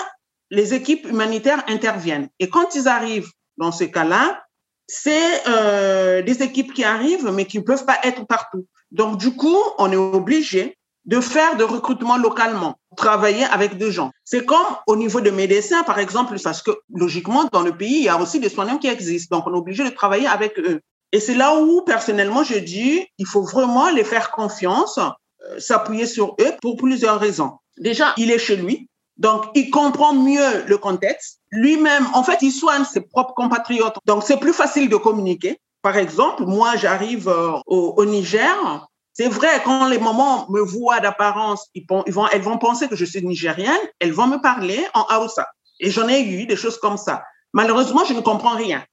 les 0.50 0.74
équipes 0.74 1.06
humanitaires 1.06 1.63
interviennent. 1.68 2.30
Et 2.39 2.50
quand 2.50 2.74
ils 2.74 2.88
arrivent 2.88 3.30
dans 3.57 3.71
ce 3.71 3.83
cas-là, 3.83 4.43
c'est 4.88 5.47
euh, 5.47 6.21
des 6.21 6.44
équipes 6.44 6.74
qui 6.74 6.83
arrivent, 6.83 7.31
mais 7.31 7.45
qui 7.45 7.57
ne 7.59 7.63
peuvent 7.63 7.85
pas 7.85 7.97
être 8.03 8.25
partout. 8.25 8.65
Donc, 8.91 9.18
du 9.18 9.35
coup, 9.35 9.57
on 9.77 9.91
est 9.91 9.97
obligé 9.97 10.77
de 11.06 11.19
faire 11.19 11.57
de 11.57 11.63
recrutement 11.63 12.18
localement, 12.18 12.75
travailler 12.95 13.44
avec 13.45 13.77
des 13.77 13.91
gens. 13.91 14.12
C'est 14.24 14.45
comme 14.45 14.65
au 14.88 14.95
niveau 14.95 15.19
de 15.19 15.31
médecins, 15.31 15.83
par 15.83 16.00
exemple, 16.00 16.35
parce 16.41 16.62
que 16.62 16.71
logiquement, 16.94 17.45
dans 17.51 17.62
le 17.62 17.75
pays, 17.75 17.97
il 17.97 18.03
y 18.03 18.09
a 18.09 18.19
aussi 18.19 18.39
des 18.39 18.50
soignants 18.50 18.77
qui 18.77 18.88
existent. 18.88 19.38
Donc, 19.38 19.47
on 19.47 19.53
est 19.53 19.57
obligé 19.57 19.83
de 19.83 19.89
travailler 19.89 20.27
avec 20.27 20.57
eux. 20.59 20.80
Et 21.12 21.19
c'est 21.19 21.35
là 21.35 21.59
où, 21.59 21.81
personnellement, 21.81 22.44
je 22.44 22.57
dis, 22.57 23.06
il 23.18 23.27
faut 23.27 23.44
vraiment 23.44 23.89
les 23.89 24.03
faire 24.03 24.31
confiance, 24.31 24.97
euh, 24.97 25.59
s'appuyer 25.59 26.06
sur 26.06 26.35
eux 26.39 26.53
pour 26.62 26.77
plusieurs 26.77 27.19
raisons. 27.19 27.51
Déjà, 27.77 28.13
il 28.18 28.31
est 28.31 28.39
chez 28.39 28.56
lui, 28.56 28.89
donc, 29.18 29.45
il 29.54 29.69
comprend 29.69 30.13
mieux 30.13 30.63
le 30.68 30.77
contexte. 30.77 31.39
Lui-même, 31.51 32.07
en 32.13 32.24
fait, 32.24 32.39
il 32.42 32.51
soigne 32.51 32.83
ses 32.83 33.01
propres 33.01 33.33
compatriotes. 33.36 33.98
Donc, 34.06 34.24
c'est 34.24 34.38
plus 34.39 34.54
facile 34.54 34.89
de 34.89 34.95
communiquer. 34.95 35.60
Par 35.81 35.98
exemple, 35.98 36.45
moi, 36.45 36.75
j'arrive 36.77 37.27
euh, 37.30 37.60
au, 37.68 38.06
Niger. 38.06 38.88
C'est 39.13 39.27
vrai, 39.27 39.62
quand 39.63 39.88
les 39.88 40.00
mamans 40.00 40.48
me 40.50 40.62
voient 40.62 41.00
d'apparence, 41.00 41.68
ils, 41.75 41.86
elles 42.31 42.42
vont 42.42 42.57
penser 42.57 42.88
que 42.88 42.95
je 42.95 43.06
suis 43.06 43.24
nigérienne. 43.24 43.77
Elles 44.00 44.13
vont 44.13 44.27
me 44.27 44.42
parler 44.42 44.83
en 44.95 45.06
Hausa. 45.16 45.48
Et 45.80 45.92
j'en 45.92 46.07
ai 46.07 46.21
eu 46.21 46.45
des 46.48 46.56
choses 46.56 46.80
comme 46.80 46.98
ça. 46.98 47.24
Malheureusement, 47.54 48.06
je 48.06 48.13
ne 48.13 48.21
comprends 48.21 48.56
rien. 48.56 48.83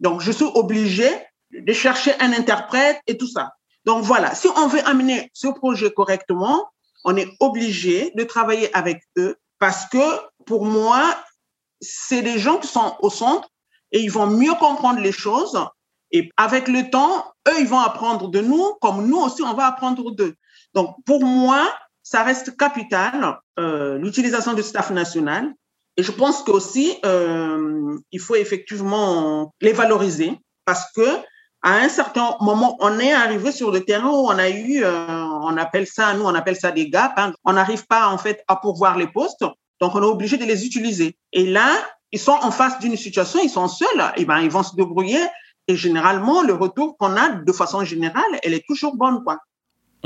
Donc, 0.00 0.22
je 0.22 0.32
suis 0.32 0.46
obligée 0.54 1.12
de 1.52 1.72
chercher 1.72 2.12
un 2.20 2.32
interprète 2.32 2.98
et 3.06 3.18
tout 3.18 3.28
ça. 3.28 3.52
Donc, 3.84 4.04
voilà. 4.04 4.34
Si 4.34 4.48
on 4.56 4.68
veut 4.68 4.86
amener 4.88 5.30
ce 5.34 5.48
projet 5.48 5.90
correctement, 5.90 6.66
on 7.04 7.16
est 7.16 7.28
obligé 7.40 8.12
de 8.14 8.24
travailler 8.24 8.74
avec 8.74 9.02
eux 9.18 9.36
parce 9.58 9.86
que 9.88 10.04
pour 10.44 10.64
moi, 10.64 11.02
c'est 11.80 12.22
des 12.22 12.38
gens 12.38 12.58
qui 12.58 12.68
sont 12.68 12.96
au 13.00 13.10
centre 13.10 13.48
et 13.92 14.00
ils 14.00 14.10
vont 14.10 14.26
mieux 14.26 14.54
comprendre 14.54 15.00
les 15.00 15.12
choses. 15.12 15.58
Et 16.12 16.30
avec 16.36 16.68
le 16.68 16.90
temps, 16.90 17.32
eux, 17.48 17.60
ils 17.60 17.66
vont 17.66 17.80
apprendre 17.80 18.28
de 18.28 18.40
nous, 18.40 18.74
comme 18.80 19.06
nous 19.06 19.18
aussi, 19.18 19.42
on 19.42 19.54
va 19.54 19.66
apprendre 19.66 20.10
d'eux. 20.12 20.34
Donc, 20.74 20.94
pour 21.04 21.24
moi, 21.24 21.68
ça 22.02 22.22
reste 22.22 22.56
capital, 22.56 23.38
euh, 23.58 23.98
l'utilisation 23.98 24.54
du 24.54 24.62
staff 24.62 24.90
national. 24.90 25.52
Et 25.96 26.02
je 26.02 26.12
pense 26.12 26.42
qu'aussi, 26.42 26.96
euh, 27.04 27.98
il 28.12 28.20
faut 28.20 28.36
effectivement 28.36 29.52
les 29.60 29.72
valoriser 29.72 30.38
parce 30.64 30.92
que 30.92 31.06
à 31.62 31.78
un 31.78 31.88
certain 31.88 32.36
moment, 32.40 32.76
on 32.80 32.98
est 33.00 33.12
arrivé 33.12 33.50
sur 33.50 33.72
le 33.72 33.84
terrain 33.84 34.10
où 34.10 34.28
on 34.28 34.38
a 34.38 34.48
eu, 34.48 34.84
euh, 34.84 35.25
on 35.42 35.56
appelle 35.56 35.86
ça, 35.86 36.14
nous, 36.14 36.24
on 36.24 36.34
appelle 36.34 36.56
ça 36.56 36.70
des 36.70 36.88
gaps. 36.88 37.14
Hein. 37.16 37.32
On 37.44 37.54
n'arrive 37.54 37.86
pas, 37.86 38.08
en 38.08 38.18
fait, 38.18 38.42
à 38.48 38.56
pourvoir 38.56 38.96
les 38.96 39.06
postes. 39.06 39.44
Donc, 39.80 39.94
on 39.94 40.02
est 40.02 40.06
obligé 40.06 40.36
de 40.36 40.44
les 40.44 40.64
utiliser. 40.64 41.18
Et 41.32 41.46
là, 41.46 41.68
ils 42.12 42.18
sont 42.18 42.38
en 42.42 42.50
face 42.50 42.78
d'une 42.78 42.96
situation, 42.96 43.40
ils 43.42 43.50
sont 43.50 43.68
seuls, 43.68 44.12
et 44.16 44.24
ben, 44.24 44.40
ils 44.40 44.50
vont 44.50 44.62
se 44.62 44.74
débrouiller. 44.74 45.20
Et 45.68 45.76
généralement, 45.76 46.42
le 46.42 46.54
retour 46.54 46.96
qu'on 46.96 47.16
a 47.16 47.28
de 47.28 47.52
façon 47.52 47.84
générale, 47.84 48.22
elle 48.42 48.54
est 48.54 48.64
toujours 48.66 48.96
bonne, 48.96 49.22
quoi. 49.24 49.38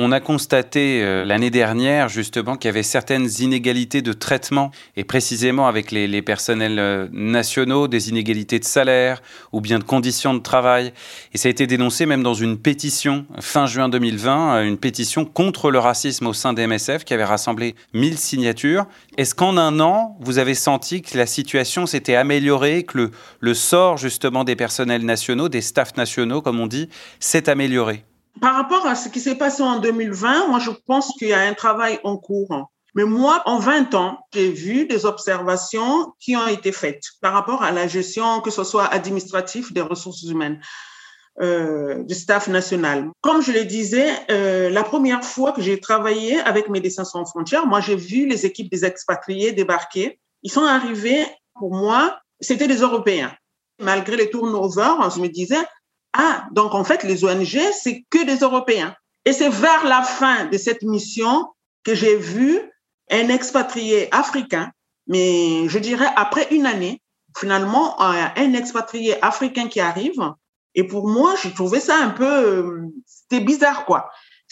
On 0.02 0.12
a 0.12 0.20
constaté 0.20 1.02
euh, 1.02 1.26
l'année 1.26 1.50
dernière 1.50 2.08
justement 2.08 2.56
qu'il 2.56 2.68
y 2.68 2.70
avait 2.70 2.82
certaines 2.82 3.28
inégalités 3.40 4.00
de 4.00 4.14
traitement 4.14 4.70
et 4.96 5.04
précisément 5.04 5.68
avec 5.68 5.90
les, 5.90 6.22
personnels 6.22 6.78
euh, 6.78 7.06
nationaux, 7.12 7.86
des 7.86 8.08
inégalités 8.08 8.58
de 8.58 8.64
salaire 8.64 9.20
ou 9.52 9.60
bien 9.60 9.78
de 9.78 9.84
conditions 9.84 10.32
de 10.32 10.38
travail. 10.38 10.94
Et 11.34 11.38
ça 11.38 11.48
a 11.48 11.50
été 11.50 11.66
dénoncé 11.66 12.06
même 12.06 12.22
dans 12.22 12.32
une 12.32 12.56
pétition 12.56 13.26
fin 13.40 13.66
juin 13.66 13.90
2020, 13.90 14.54
euh, 14.54 14.66
une 14.66 14.78
pétition 14.78 15.26
contre 15.26 15.70
le 15.70 15.78
racisme 15.78 16.28
au 16.28 16.32
sein 16.32 16.54
des 16.54 16.66
MSF 16.66 17.04
qui 17.04 17.12
avait 17.12 17.22
rassemblé 17.22 17.74
1000 17.92 18.16
signatures. 18.16 18.86
Est-ce 19.18 19.34
qu'en 19.34 19.58
un 19.58 19.80
an, 19.80 20.16
vous 20.20 20.38
avez 20.38 20.54
senti 20.54 21.02
que 21.02 21.18
la 21.18 21.26
situation 21.26 21.84
s'était 21.84 22.14
améliorée, 22.14 22.84
que 22.84 22.96
le, 22.96 23.10
le 23.40 23.52
sort 23.52 23.98
justement 23.98 24.44
des 24.44 24.56
personnels 24.56 25.04
nationaux, 25.04 25.50
des 25.50 25.60
staffs 25.60 25.98
nationaux 25.98 26.40
comme 26.40 26.58
on 26.58 26.68
dit, 26.68 26.88
s'est 27.18 27.50
amélioré? 27.50 28.06
Par 28.40 28.54
rapport 28.54 28.86
à 28.86 28.94
ce 28.94 29.08
qui 29.08 29.20
s'est 29.20 29.36
passé 29.36 29.62
en 29.62 29.78
2020, 29.80 30.48
moi, 30.48 30.58
je 30.58 30.70
pense 30.86 31.12
qu'il 31.18 31.28
y 31.28 31.32
a 31.32 31.40
un 31.40 31.54
travail 31.54 32.00
en 32.04 32.16
cours. 32.16 32.70
Mais 32.94 33.04
moi, 33.04 33.42
en 33.46 33.58
20 33.58 33.94
ans, 33.94 34.18
j'ai 34.32 34.50
vu 34.50 34.86
des 34.86 35.06
observations 35.06 36.12
qui 36.18 36.36
ont 36.36 36.48
été 36.48 36.72
faites 36.72 37.04
par 37.20 37.32
rapport 37.32 37.62
à 37.62 37.70
la 37.70 37.86
gestion, 37.86 38.40
que 38.40 38.50
ce 38.50 38.64
soit 38.64 38.86
administratif 38.86 39.72
des 39.72 39.80
ressources 39.80 40.22
humaines. 40.22 40.60
Euh, 41.40 42.02
du 42.02 42.14
staff 42.14 42.48
national. 42.48 43.08
Comme 43.22 43.40
je 43.40 43.52
le 43.52 43.64
disais, 43.64 44.10
euh, 44.30 44.68
la 44.68 44.82
première 44.82 45.24
fois 45.24 45.52
que 45.52 45.62
j'ai 45.62 45.80
travaillé 45.80 46.38
avec 46.40 46.68
Médecins 46.68 47.04
sans 47.04 47.24
frontières, 47.24 47.66
moi 47.66 47.80
j'ai 47.80 47.96
vu 47.96 48.26
les 48.26 48.44
équipes 48.44 48.70
des 48.70 48.84
expatriés 48.84 49.52
débarquer. 49.52 50.20
Ils 50.42 50.50
sont 50.50 50.64
arrivés, 50.64 51.24
pour 51.54 51.74
moi, 51.74 52.20
c'était 52.40 52.66
des 52.66 52.78
Européens. 52.78 53.32
Malgré 53.80 54.16
les 54.16 54.28
turnovers, 54.28 55.08
je 55.14 55.20
me 55.20 55.28
disais, 55.28 55.56
ah, 56.12 56.46
donc 56.52 56.74
en 56.74 56.84
fait, 56.84 57.04
les 57.04 57.24
ONG, 57.24 57.58
c'est 57.72 58.04
que 58.10 58.24
des 58.24 58.38
Européens. 58.38 58.94
Et 59.24 59.32
c'est 59.32 59.50
vers 59.50 59.84
la 59.84 60.02
fin 60.02 60.46
de 60.46 60.58
cette 60.58 60.82
mission 60.82 61.48
que 61.84 61.94
j'ai 61.94 62.16
vu 62.16 62.60
un 63.10 63.28
expatrié 63.28 64.12
africain, 64.14 64.70
mais 65.06 65.68
je 65.68 65.78
dirais 65.78 66.08
après 66.16 66.48
une 66.50 66.66
année, 66.66 67.00
finalement 67.36 68.00
un, 68.00 68.32
un 68.36 68.52
expatrié 68.54 69.22
africain 69.22 69.68
qui 69.68 69.80
arrive. 69.80 70.20
Et 70.74 70.84
pour 70.84 71.08
moi, 71.08 71.34
j'ai 71.42 71.52
trouvé 71.52 71.80
ça 71.80 71.96
un 71.96 72.10
peu, 72.10 72.24
euh, 72.24 72.86
c'était 73.06 73.44
bizarre, 73.44 73.84
quoi. 73.84 74.10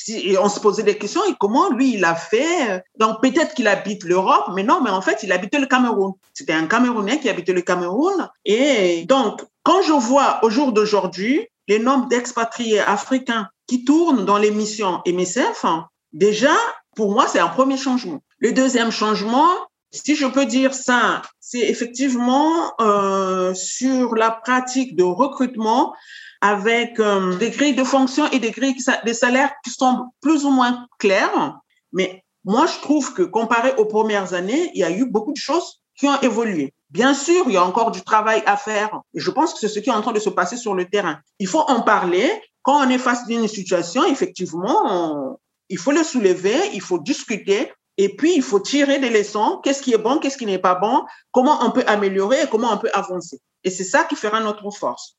Et 0.08 0.38
on 0.38 0.48
se 0.48 0.60
posait 0.60 0.84
des 0.84 0.96
questions, 0.96 1.24
et 1.24 1.34
comment 1.38 1.70
lui, 1.70 1.94
il 1.94 2.04
a 2.04 2.14
fait 2.14 2.84
Donc 2.98 3.20
peut-être 3.20 3.54
qu'il 3.54 3.66
habite 3.66 4.04
l'Europe, 4.04 4.50
mais 4.54 4.62
non, 4.62 4.80
mais 4.80 4.90
en 4.90 5.00
fait, 5.00 5.22
il 5.22 5.32
habitait 5.32 5.58
le 5.58 5.66
Cameroun. 5.66 6.12
C'était 6.34 6.52
un 6.52 6.66
Camerounais 6.66 7.18
qui 7.18 7.28
habitait 7.28 7.52
le 7.52 7.62
Cameroun. 7.62 8.28
Et 8.44 9.04
donc, 9.06 9.42
quand 9.68 9.82
je 9.82 9.92
vois 9.92 10.42
au 10.42 10.48
jour 10.48 10.72
d'aujourd'hui 10.72 11.46
les 11.66 11.78
nombres 11.78 12.08
d'expatriés 12.08 12.80
africains 12.80 13.50
qui 13.66 13.84
tournent 13.84 14.24
dans 14.24 14.38
les 14.38 14.50
missions 14.50 15.02
MSF, 15.06 15.66
déjà, 16.14 16.56
pour 16.96 17.12
moi, 17.12 17.26
c'est 17.28 17.38
un 17.38 17.48
premier 17.48 17.76
changement. 17.76 18.22
Le 18.38 18.52
deuxième 18.52 18.90
changement, 18.90 19.46
si 19.90 20.16
je 20.16 20.24
peux 20.24 20.46
dire 20.46 20.72
ça, 20.72 21.20
c'est 21.38 21.68
effectivement 21.68 22.72
euh, 22.80 23.52
sur 23.52 24.14
la 24.14 24.30
pratique 24.30 24.96
de 24.96 25.02
recrutement 25.02 25.94
avec 26.40 26.98
euh, 26.98 27.36
des 27.36 27.50
grilles 27.50 27.74
de 27.74 27.84
fonction 27.84 28.26
et 28.30 28.38
des 28.38 28.52
grilles 28.52 28.78
de 29.04 29.12
salaires 29.12 29.52
qui 29.62 29.70
sont 29.70 30.06
plus 30.22 30.46
ou 30.46 30.50
moins 30.50 30.86
claires. 30.98 31.58
Mais 31.92 32.24
moi, 32.42 32.64
je 32.64 32.80
trouve 32.80 33.12
que 33.12 33.22
comparé 33.22 33.74
aux 33.76 33.84
premières 33.84 34.32
années, 34.32 34.70
il 34.72 34.80
y 34.80 34.84
a 34.84 34.90
eu 34.90 35.04
beaucoup 35.04 35.32
de 35.32 35.36
choses 35.36 35.82
qui 35.94 36.06
ont 36.06 36.18
évolué. 36.22 36.72
Bien 36.90 37.14
sûr, 37.14 37.44
il 37.46 37.54
y 37.54 37.56
a 37.56 37.64
encore 37.64 37.90
du 37.90 38.02
travail 38.02 38.42
à 38.46 38.56
faire. 38.56 39.00
Je 39.14 39.30
pense 39.30 39.52
que 39.52 39.60
c'est 39.60 39.68
ce 39.68 39.78
qui 39.78 39.90
est 39.90 39.92
en 39.92 40.00
train 40.00 40.12
de 40.12 40.20
se 40.20 40.30
passer 40.30 40.56
sur 40.56 40.74
le 40.74 40.86
terrain. 40.86 41.18
Il 41.38 41.46
faut 41.46 41.60
en 41.60 41.82
parler. 41.82 42.30
Quand 42.62 42.86
on 42.86 42.90
est 42.90 42.98
face 42.98 43.26
d'une 43.26 43.48
situation, 43.48 44.04
effectivement, 44.06 45.38
il 45.68 45.78
faut 45.78 45.92
le 45.92 46.02
soulever, 46.02 46.56
il 46.74 46.80
faut 46.80 46.98
discuter. 46.98 47.72
Et 47.96 48.14
puis, 48.14 48.34
il 48.34 48.42
faut 48.42 48.60
tirer 48.60 48.98
des 48.98 49.10
leçons. 49.10 49.60
Qu'est-ce 49.62 49.82
qui 49.82 49.92
est 49.92 49.98
bon, 49.98 50.18
qu'est-ce 50.18 50.38
qui 50.38 50.46
n'est 50.46 50.58
pas 50.58 50.74
bon, 50.74 51.04
comment 51.30 51.64
on 51.64 51.70
peut 51.70 51.84
améliorer 51.86 52.42
et 52.42 52.46
comment 52.46 52.72
on 52.72 52.78
peut 52.78 52.90
avancer? 52.94 53.38
Et 53.64 53.70
c'est 53.70 53.84
ça 53.84 54.04
qui 54.04 54.16
fera 54.16 54.40
notre 54.40 54.70
force 54.70 55.18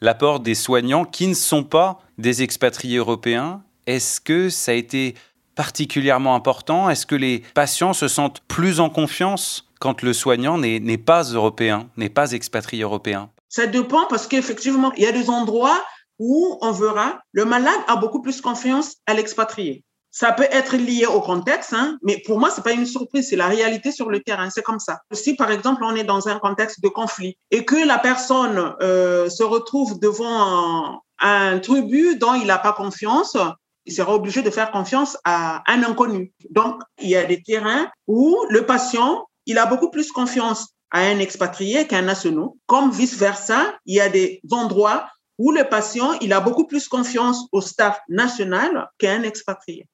l'apport 0.00 0.40
des 0.40 0.54
soignants 0.54 1.04
qui 1.04 1.26
ne 1.26 1.34
sont 1.34 1.64
pas 1.64 1.98
des 2.18 2.42
expatriés 2.42 2.98
européens. 2.98 3.62
Est-ce 3.86 4.20
que 4.20 4.50
ça 4.50 4.72
a 4.72 4.74
été 4.74 5.14
particulièrement 5.54 6.34
important? 6.34 6.90
Est-ce 6.90 7.06
que 7.06 7.14
les 7.14 7.40
patients 7.54 7.92
se 7.92 8.08
sentent 8.08 8.40
plus 8.46 8.80
en 8.80 8.90
confiance? 8.90 9.70
Quand 9.84 10.00
le 10.00 10.14
soignant 10.14 10.56
n'est 10.56 10.96
pas 10.96 11.24
européen, 11.24 11.90
n'est 11.98 12.08
pas 12.08 12.32
expatrié 12.32 12.84
européen 12.84 13.28
Ça 13.50 13.66
dépend 13.66 14.06
parce 14.06 14.26
qu'effectivement, 14.26 14.94
il 14.96 15.02
y 15.02 15.06
a 15.06 15.12
des 15.12 15.28
endroits 15.28 15.78
où 16.18 16.56
on 16.62 16.72
verra 16.72 17.20
le 17.32 17.44
malade 17.44 17.82
a 17.86 17.96
beaucoup 17.96 18.22
plus 18.22 18.40
confiance 18.40 18.96
à 19.04 19.12
l'expatrié. 19.12 19.84
Ça 20.10 20.32
peut 20.32 20.46
être 20.50 20.78
lié 20.78 21.04
au 21.04 21.20
contexte, 21.20 21.74
hein, 21.74 21.98
mais 22.02 22.22
pour 22.24 22.40
moi, 22.40 22.48
c'est 22.48 22.64
pas 22.64 22.72
une 22.72 22.86
surprise, 22.86 23.28
c'est 23.28 23.36
la 23.36 23.48
réalité 23.48 23.92
sur 23.92 24.08
le 24.08 24.20
terrain, 24.20 24.48
c'est 24.48 24.62
comme 24.62 24.78
ça. 24.78 25.00
Si, 25.12 25.36
par 25.36 25.50
exemple, 25.50 25.84
on 25.84 25.94
est 25.94 26.04
dans 26.04 26.28
un 26.28 26.38
contexte 26.38 26.82
de 26.82 26.88
conflit 26.88 27.36
et 27.50 27.66
que 27.66 27.86
la 27.86 27.98
personne 27.98 28.74
euh, 28.80 29.28
se 29.28 29.42
retrouve 29.42 30.00
devant 30.00 31.02
un, 31.20 31.58
tribu 31.58 32.16
dont 32.16 32.32
il 32.32 32.46
n'a 32.46 32.56
pas 32.56 32.72
confiance, 32.72 33.36
il 33.84 33.92
sera 33.92 34.14
obligé 34.14 34.40
de 34.40 34.48
faire 34.48 34.70
confiance 34.70 35.18
à 35.24 35.62
un 35.70 35.82
inconnu. 35.82 36.32
Donc, 36.48 36.80
il 37.02 37.10
y 37.10 37.16
a 37.16 37.24
des 37.24 37.42
terrains 37.42 37.90
où 38.06 38.34
le 38.48 38.64
patient, 38.64 39.26
il 39.46 39.58
a 39.58 39.66
beaucoup 39.66 39.90
plus 39.90 40.10
confiance 40.12 40.68
à 40.90 41.00
un 41.00 41.18
expatrié 41.18 41.86
qu'à 41.86 41.98
un 41.98 42.02
national. 42.02 42.46
Comme 42.66 42.90
vice-versa, 42.90 43.74
il 43.86 43.96
y 43.96 44.00
a 44.00 44.08
des 44.08 44.40
endroits 44.50 45.08
où 45.38 45.50
le 45.50 45.64
patient, 45.64 46.12
il 46.20 46.32
a 46.32 46.40
beaucoup 46.40 46.66
plus 46.66 46.88
confiance 46.88 47.46
au 47.52 47.60
staff 47.60 47.98
national 48.08 48.88
qu'à 48.98 49.12
un 49.12 49.22
expatrié. 49.22 49.88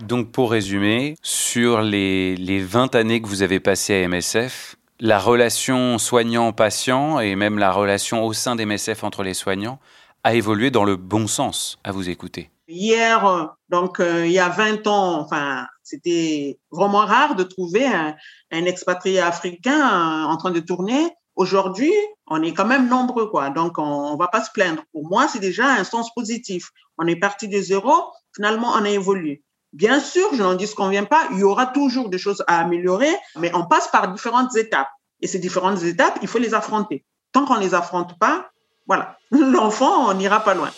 Donc 0.00 0.32
pour 0.32 0.50
résumer, 0.50 1.16
sur 1.22 1.82
les, 1.82 2.34
les 2.36 2.60
20 2.60 2.94
années 2.94 3.22
que 3.22 3.28
vous 3.28 3.42
avez 3.42 3.60
passées 3.60 4.02
à 4.02 4.08
MSF, 4.08 4.76
la 4.98 5.18
relation 5.18 5.98
soignant-patient 5.98 7.20
et 7.20 7.36
même 7.36 7.58
la 7.58 7.72
relation 7.72 8.24
au 8.24 8.32
sein 8.32 8.56
d'MSF 8.56 9.04
entre 9.04 9.22
les 9.22 9.34
soignants 9.34 9.78
a 10.24 10.34
évolué 10.34 10.70
dans 10.70 10.84
le 10.84 10.96
bon 10.96 11.26
sens, 11.26 11.78
à 11.84 11.92
vous 11.92 12.08
écouter. 12.08 12.51
Hier, 12.74 13.54
donc 13.68 14.00
euh, 14.00 14.26
il 14.26 14.32
y 14.32 14.38
a 14.38 14.48
20 14.48 14.86
ans, 14.86 15.20
enfin, 15.20 15.66
c'était 15.82 16.58
vraiment 16.70 17.04
rare 17.04 17.34
de 17.34 17.42
trouver 17.42 17.84
un, 17.84 18.14
expatrié 18.50 19.20
africain 19.20 19.78
euh, 19.78 20.24
en 20.24 20.38
train 20.38 20.52
de 20.52 20.60
tourner. 20.60 21.10
Aujourd'hui, 21.36 21.92
on 22.26 22.42
est 22.42 22.54
quand 22.54 22.64
même 22.64 22.88
nombreux, 22.88 23.28
quoi. 23.28 23.50
Donc, 23.50 23.76
on, 23.76 24.14
ne 24.14 24.18
va 24.18 24.28
pas 24.28 24.42
se 24.42 24.50
plaindre. 24.52 24.82
Pour 24.92 25.06
moi, 25.06 25.28
c'est 25.28 25.38
déjà 25.38 25.66
un 25.66 25.84
sens 25.84 26.14
positif. 26.14 26.70
On 26.96 27.06
est 27.06 27.16
parti 27.16 27.46
de 27.46 27.60
zéro. 27.60 27.92
Finalement, 28.34 28.72
on 28.74 28.84
a 28.86 28.88
évolué. 28.88 29.42
Bien 29.74 30.00
sûr, 30.00 30.28
je 30.32 30.42
n'en 30.42 30.54
dis 30.54 30.66
qu'on 30.74 30.88
vient 30.88 31.04
pas, 31.04 31.28
il 31.32 31.40
y 31.40 31.44
aura 31.44 31.66
toujours 31.66 32.08
des 32.08 32.18
choses 32.18 32.42
à 32.46 32.58
améliorer, 32.60 33.14
mais 33.36 33.50
on 33.54 33.66
passe 33.66 33.88
par 33.88 34.12
différentes 34.12 34.56
étapes. 34.56 34.88
Et 35.20 35.26
ces 35.26 35.38
différentes 35.38 35.82
étapes, 35.82 36.18
il 36.22 36.28
faut 36.28 36.38
les 36.38 36.54
affronter. 36.54 37.04
Tant 37.32 37.44
qu'on 37.44 37.56
ne 37.56 37.60
les 37.60 37.74
affronte 37.74 38.18
pas, 38.18 38.50
voilà, 38.86 39.18
l'enfant, 39.30 40.08
on 40.08 40.14
n'ira 40.14 40.40
pas 40.40 40.54
loin. 40.54 40.70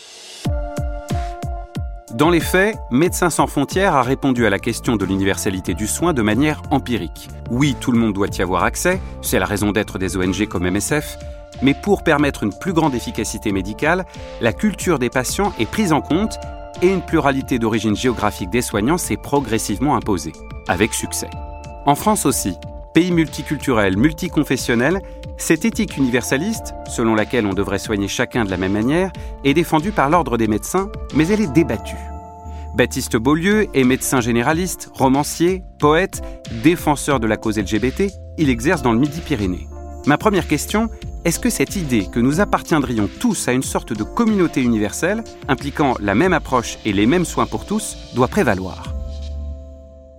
Dans 2.14 2.30
les 2.30 2.38
faits, 2.38 2.76
Médecins 2.92 3.28
sans 3.28 3.49
frontières 3.49 3.97
a 3.97 4.02
répondu 4.02 4.47
à 4.47 4.50
la 4.50 4.61
question 4.61 4.94
de 4.94 5.04
l'universalité 5.04 5.75
du 5.75 5.88
soin 5.88 6.12
de 6.12 6.23
manière 6.23 6.62
empirique. 6.71 7.28
Oui, 7.50 7.75
tout 7.80 7.90
le 7.90 7.99
monde 7.99 8.12
doit 8.12 8.28
y 8.38 8.40
avoir 8.40 8.62
accès, 8.62 9.00
c'est 9.21 9.40
la 9.40 9.47
raison 9.47 9.73
d'être 9.73 9.99
des 9.99 10.16
ONG 10.16 10.47
comme 10.47 10.71
MSF, 10.71 11.18
mais 11.61 11.75
pour 11.75 12.04
permettre 12.04 12.44
une 12.44 12.56
plus 12.56 12.73
grande 12.73 12.94
efficacité 12.94 13.50
médicale, 13.50 14.04
la 14.40 14.52
culture 14.52 15.00
des 15.00 15.11
patients 15.11 15.52
est 15.59 15.68
prise 15.68 15.92
en 15.92 16.00
compte 16.00 16.38
et 16.83 16.88
une 16.88 17.02
pluralité 17.02 17.59
d'origine 17.59 17.97
géographique 17.97 18.50
des 18.50 18.62
soignants 18.62 18.99
s'est 18.99 19.16
progressivement 19.16 19.97
imposée, 19.97 20.35
avec 20.68 20.94
succès. 20.94 21.30
En 21.85 21.97
France 21.97 22.26
aussi, 22.26 22.56
pays 22.92 23.11
multiculturel, 23.11 23.97
multiconfessionnel, 23.97 25.00
cette 25.37 25.64
éthique 25.64 25.97
universaliste, 25.97 26.75
selon 26.88 27.14
laquelle 27.14 27.47
on 27.47 27.55
devrait 27.55 27.79
soigner 27.79 28.09
chacun 28.09 28.45
de 28.45 28.50
la 28.50 28.57
même 28.57 28.73
manière, 28.73 29.12
est 29.45 29.55
défendue 29.55 29.93
par 29.93 30.11
l'Ordre 30.11 30.38
des 30.38 30.49
médecins, 30.49 30.91
mais 31.14 31.26
elle 31.29 31.41
est 31.41 31.53
débattue. 31.53 31.97
Baptiste 32.75 33.17
Beaulieu 33.17 33.69
est 33.75 33.85
médecin 33.85 34.21
généraliste, 34.21 34.91
romancier, 34.95 35.62
poète, 35.79 36.23
défenseur 36.62 37.21
de 37.21 37.26
la 37.26 37.37
cause 37.37 37.59
LGBT, 37.59 38.12
il 38.38 38.50
exerce 38.50 38.83
dans 38.83 38.93
le 38.93 38.99
Midi-Pyrénées. 38.99 39.69
Ma 40.07 40.19
première 40.19 40.49
question 40.49 40.91
est-ce 41.25 41.41
que 41.41 41.49
cette 41.49 41.75
idée 41.76 42.07
que 42.07 42.21
nous 42.21 42.41
appartiendrions 42.41 43.09
tous 43.19 43.49
à 43.49 43.53
une 43.53 43.62
sorte 43.62 43.95
de 43.95 44.03
communauté 44.03 44.61
universelle, 44.62 45.25
impliquant 45.49 45.95
la 45.99 46.14
même 46.14 46.35
approche 46.35 46.76
et 46.85 46.93
les 46.93 47.07
mêmes 47.07 47.25
soins 47.25 47.47
pour 47.47 47.64
tous, 47.64 47.97
doit 48.14 48.29
prévaloir? 48.29 48.94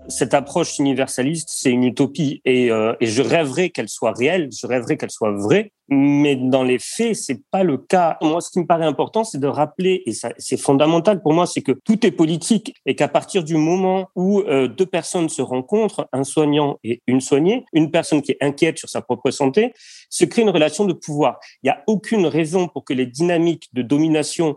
Cette 0.07 0.33
approche 0.33 0.79
universaliste, 0.79 1.50
c'est 1.51 1.71
une 1.71 1.83
utopie 1.83 2.41
et, 2.45 2.71
euh, 2.71 2.93
et 3.00 3.07
je 3.07 3.21
rêverais 3.21 3.69
qu'elle 3.69 3.89
soit 3.89 4.12
réelle, 4.12 4.50
je 4.51 4.67
rêverais 4.67 4.97
qu'elle 4.97 5.12
soit 5.12 5.31
vraie, 5.31 5.71
mais 5.88 6.35
dans 6.35 6.63
les 6.63 6.79
faits, 6.79 7.15
c'est 7.15 7.41
pas 7.51 7.63
le 7.63 7.77
cas. 7.77 8.17
Moi, 8.21 8.41
ce 8.41 8.50
qui 8.50 8.59
me 8.59 8.65
paraît 8.65 8.85
important, 8.85 9.24
c'est 9.24 9.38
de 9.38 9.47
rappeler, 9.47 10.03
et 10.05 10.13
c'est 10.38 10.57
fondamental 10.57 11.21
pour 11.21 11.33
moi, 11.33 11.45
c'est 11.45 11.62
que 11.62 11.71
tout 11.71 12.05
est 12.05 12.12
politique 12.12 12.74
et 12.85 12.95
qu'à 12.95 13.07
partir 13.07 13.43
du 13.43 13.55
moment 13.55 14.09
où 14.15 14.39
euh, 14.41 14.67
deux 14.67 14.85
personnes 14.85 15.29
se 15.29 15.41
rencontrent, 15.41 16.07
un 16.12 16.24
soignant 16.24 16.79
et 16.83 17.01
une 17.07 17.21
soignée, 17.21 17.65
une 17.74 17.91
personne 17.91 18.21
qui 18.21 18.31
est 18.31 18.43
inquiète 18.43 18.79
sur 18.79 18.89
sa 18.89 19.01
propre 19.01 19.29
santé, 19.31 19.74
se 20.09 20.25
crée 20.25 20.41
une 20.41 20.50
relation 20.50 20.85
de 20.85 20.93
pouvoir. 20.93 21.39
Il 21.62 21.67
n'y 21.67 21.71
a 21.71 21.83
aucune 21.88 22.25
raison 22.25 22.67
pour 22.67 22.83
que 22.83 22.93
les 22.93 23.05
dynamiques 23.05 23.69
de 23.74 23.81
domination 23.81 24.55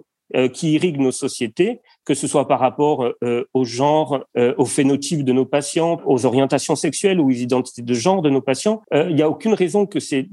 qui 0.53 0.73
irriguent 0.73 1.01
nos 1.01 1.13
sociétés 1.13 1.81
que 2.09 2.15
ce 2.15 2.27
soit 2.27 2.49
par 2.49 2.59
rapport 2.59 3.13
euh, 3.23 3.45
au 3.53 3.65
genre, 3.67 4.25
euh, 4.39 4.55
au 4.57 4.65
phénotype 4.65 5.25
de 5.25 5.33
nos 5.35 5.45
patients, 5.45 6.01
aux 6.07 6.25
orientations 6.25 6.75
sexuelles 6.75 7.21
ou 7.21 7.29
aux 7.29 7.33
identités 7.33 7.83
de 7.83 7.95
genre 7.95 8.23
de 8.23 8.31
nos 8.31 8.41
patients. 8.41 8.81
Euh, 8.95 9.11
il 9.11 9.17
n'y 9.17 9.21
a 9.21 9.29
aucune 9.29 9.53
raison 9.53 9.85
que 9.85 10.01
ces 10.01 10.31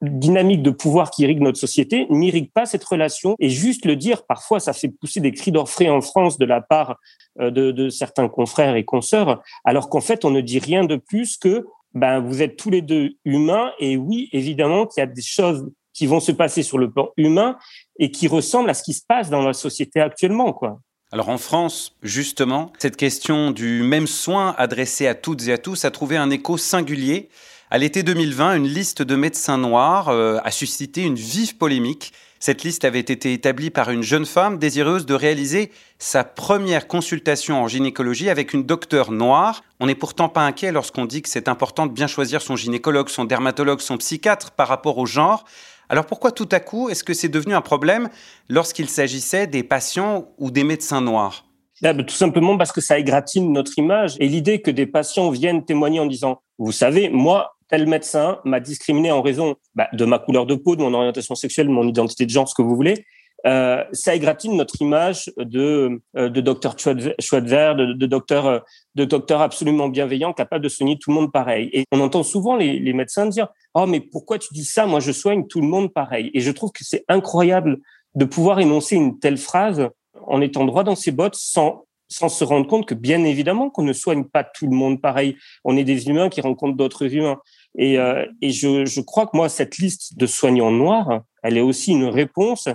dynamiques 0.00 0.62
de 0.62 0.70
pouvoir 0.70 1.10
qui 1.10 1.24
irriguent 1.24 1.42
notre 1.42 1.58
société 1.58 2.06
n'irriguent 2.08 2.50
pas 2.54 2.64
cette 2.64 2.82
relation. 2.82 3.36
Et 3.40 3.50
juste 3.50 3.84
le 3.84 3.94
dire, 3.94 4.24
parfois, 4.24 4.58
ça 4.58 4.72
fait 4.72 4.88
pousser 4.88 5.20
des 5.20 5.32
cris 5.32 5.52
d'orfraie 5.52 5.90
en 5.90 6.00
France 6.00 6.38
de 6.38 6.46
la 6.46 6.62
part 6.62 6.96
de, 7.38 7.72
de 7.72 7.88
certains 7.90 8.28
confrères 8.28 8.76
et 8.76 8.84
consoeurs, 8.84 9.42
alors 9.64 9.90
qu'en 9.90 10.00
fait, 10.00 10.24
on 10.24 10.30
ne 10.30 10.40
dit 10.40 10.60
rien 10.60 10.84
de 10.84 10.96
plus 10.96 11.36
que 11.36 11.66
ben, 11.94 12.20
vous 12.20 12.42
êtes 12.42 12.56
tous 12.56 12.70
les 12.70 12.80
deux 12.80 13.16
humains. 13.24 13.72
Et 13.80 13.96
oui, 13.96 14.28
évidemment 14.32 14.86
qu'il 14.86 15.00
y 15.00 15.04
a 15.04 15.06
des 15.06 15.20
choses 15.20 15.68
qui 15.98 16.06
vont 16.06 16.20
se 16.20 16.32
passer 16.32 16.62
sur 16.62 16.78
le 16.78 16.90
plan 16.90 17.10
humain 17.16 17.56
et 17.98 18.10
qui 18.10 18.28
ressemblent 18.28 18.70
à 18.70 18.74
ce 18.74 18.84
qui 18.84 18.94
se 18.94 19.02
passe 19.06 19.30
dans 19.30 19.42
la 19.42 19.52
société 19.52 20.00
actuellement, 20.00 20.52
quoi. 20.52 20.80
Alors 21.10 21.30
en 21.30 21.38
France, 21.38 21.96
justement, 22.02 22.70
cette 22.78 22.96
question 22.96 23.50
du 23.50 23.82
même 23.82 24.06
soin 24.06 24.54
adressé 24.58 25.06
à 25.06 25.14
toutes 25.14 25.48
et 25.48 25.52
à 25.52 25.58
tous 25.58 25.86
a 25.86 25.90
trouvé 25.90 26.18
un 26.18 26.30
écho 26.30 26.58
singulier. 26.58 27.30
À 27.70 27.78
l'été 27.78 28.02
2020, 28.02 28.56
une 28.56 28.66
liste 28.66 29.02
de 29.02 29.16
médecins 29.16 29.58
noirs 29.58 30.10
euh, 30.10 30.38
a 30.44 30.50
suscité 30.50 31.02
une 31.02 31.14
vive 31.14 31.56
polémique. 31.56 32.12
Cette 32.40 32.62
liste 32.62 32.84
avait 32.84 33.00
été 33.00 33.32
établie 33.32 33.70
par 33.70 33.90
une 33.90 34.02
jeune 34.02 34.26
femme 34.26 34.58
désireuse 34.58 35.06
de 35.06 35.14
réaliser 35.14 35.72
sa 35.98 36.24
première 36.24 36.86
consultation 36.86 37.60
en 37.60 37.68
gynécologie 37.68 38.30
avec 38.30 38.52
une 38.52 38.62
docteure 38.62 39.10
noire. 39.10 39.64
On 39.80 39.86
n'est 39.86 39.96
pourtant 39.96 40.28
pas 40.28 40.46
inquiet 40.46 40.72
lorsqu'on 40.72 41.06
dit 41.06 41.22
que 41.22 41.28
c'est 41.28 41.48
important 41.48 41.86
de 41.86 41.92
bien 41.92 42.06
choisir 42.06 42.42
son 42.42 42.54
gynécologue, 42.54 43.08
son 43.08 43.24
dermatologue, 43.24 43.80
son 43.80 43.96
psychiatre 43.96 44.52
par 44.52 44.68
rapport 44.68 44.98
au 44.98 45.06
genre. 45.06 45.44
Alors 45.88 46.06
pourquoi 46.06 46.32
tout 46.32 46.48
à 46.52 46.60
coup 46.60 46.88
est-ce 46.90 47.02
que 47.02 47.14
c'est 47.14 47.28
devenu 47.28 47.54
un 47.54 47.60
problème 47.60 48.08
lorsqu'il 48.48 48.88
s'agissait 48.88 49.46
des 49.46 49.62
patients 49.62 50.28
ou 50.38 50.50
des 50.50 50.64
médecins 50.64 51.00
noirs? 51.00 51.46
Ah, 51.82 51.92
ben, 51.92 52.04
tout 52.04 52.14
simplement 52.14 52.58
parce 52.58 52.72
que 52.72 52.80
ça 52.80 52.98
égratine 52.98 53.52
notre 53.52 53.78
image 53.78 54.16
et 54.18 54.28
l'idée 54.28 54.60
que 54.60 54.70
des 54.70 54.86
patients 54.86 55.30
viennent 55.30 55.64
témoigner 55.64 56.00
en 56.00 56.06
disant, 56.06 56.42
vous 56.58 56.72
savez, 56.72 57.08
moi, 57.08 57.56
tel 57.68 57.86
médecin 57.86 58.40
m'a 58.44 58.58
discriminé 58.58 59.12
en 59.12 59.22
raison 59.22 59.54
bah, 59.74 59.88
de 59.92 60.04
ma 60.04 60.18
couleur 60.18 60.44
de 60.44 60.56
peau, 60.56 60.74
de 60.74 60.82
mon 60.82 60.92
orientation 60.92 61.34
sexuelle, 61.34 61.68
de 61.68 61.72
mon 61.72 61.86
identité 61.86 62.24
de 62.26 62.30
genre, 62.30 62.48
ce 62.48 62.54
que 62.54 62.62
vous 62.62 62.74
voulez, 62.74 63.04
euh, 63.46 63.84
ça 63.92 64.14
égratine 64.14 64.56
notre 64.56 64.82
image 64.82 65.30
de, 65.38 66.00
euh, 66.16 66.28
de 66.28 66.40
docteur 66.40 66.76
Schweitzer, 66.78 67.74
de, 67.76 67.92
de 67.92 68.06
docteur, 68.06 68.46
euh, 68.46 68.58
de 68.96 69.04
docteur 69.04 69.40
absolument 69.40 69.88
bienveillant, 69.88 70.32
capable 70.32 70.64
de 70.64 70.68
soigner 70.68 70.98
tout 70.98 71.10
le 71.10 71.14
monde 71.14 71.32
pareil. 71.32 71.70
Et 71.72 71.84
on 71.92 72.00
entend 72.00 72.24
souvent 72.24 72.56
les, 72.56 72.78
les 72.80 72.92
médecins 72.92 73.26
dire 73.26 73.48
Oh, 73.74 73.86
mais 73.86 74.00
pourquoi 74.00 74.38
tu 74.38 74.48
dis 74.52 74.64
ça? 74.64 74.86
Moi, 74.86 75.00
je 75.00 75.12
soigne 75.12 75.46
tout 75.46 75.60
le 75.60 75.68
monde 75.68 75.92
pareil. 75.92 76.30
Et 76.34 76.40
je 76.40 76.50
trouve 76.50 76.72
que 76.72 76.84
c'est 76.84 77.04
incroyable 77.08 77.78
de 78.16 78.24
pouvoir 78.24 78.58
énoncer 78.58 78.96
une 78.96 79.20
telle 79.20 79.38
phrase 79.38 79.88
en 80.26 80.40
étant 80.40 80.64
droit 80.64 80.82
dans 80.82 80.96
ses 80.96 81.12
bottes 81.12 81.36
sans 81.36 81.84
sans 82.08 82.28
se 82.28 82.42
rendre 82.42 82.66
compte 82.66 82.86
que 82.86 82.94
bien 82.94 83.22
évidemment 83.24 83.70
qu'on 83.70 83.82
ne 83.82 83.92
soigne 83.92 84.24
pas 84.24 84.42
tout 84.42 84.66
le 84.66 84.74
monde 84.74 85.00
pareil. 85.00 85.36
On 85.64 85.76
est 85.76 85.84
des 85.84 86.08
humains 86.08 86.30
qui 86.30 86.40
rencontrent 86.40 86.76
d'autres 86.76 87.14
humains. 87.14 87.38
Et, 87.76 87.98
euh, 87.98 88.24
et 88.40 88.50
je, 88.50 88.86
je, 88.86 89.00
crois 89.00 89.26
que 89.26 89.36
moi, 89.36 89.48
cette 89.48 89.78
liste 89.78 90.16
de 90.16 90.26
soignants 90.26 90.70
noirs, 90.70 91.22
elle 91.42 91.58
est 91.58 91.62
aussi 91.62 91.92
une 91.92 92.06
réponse 92.06 92.68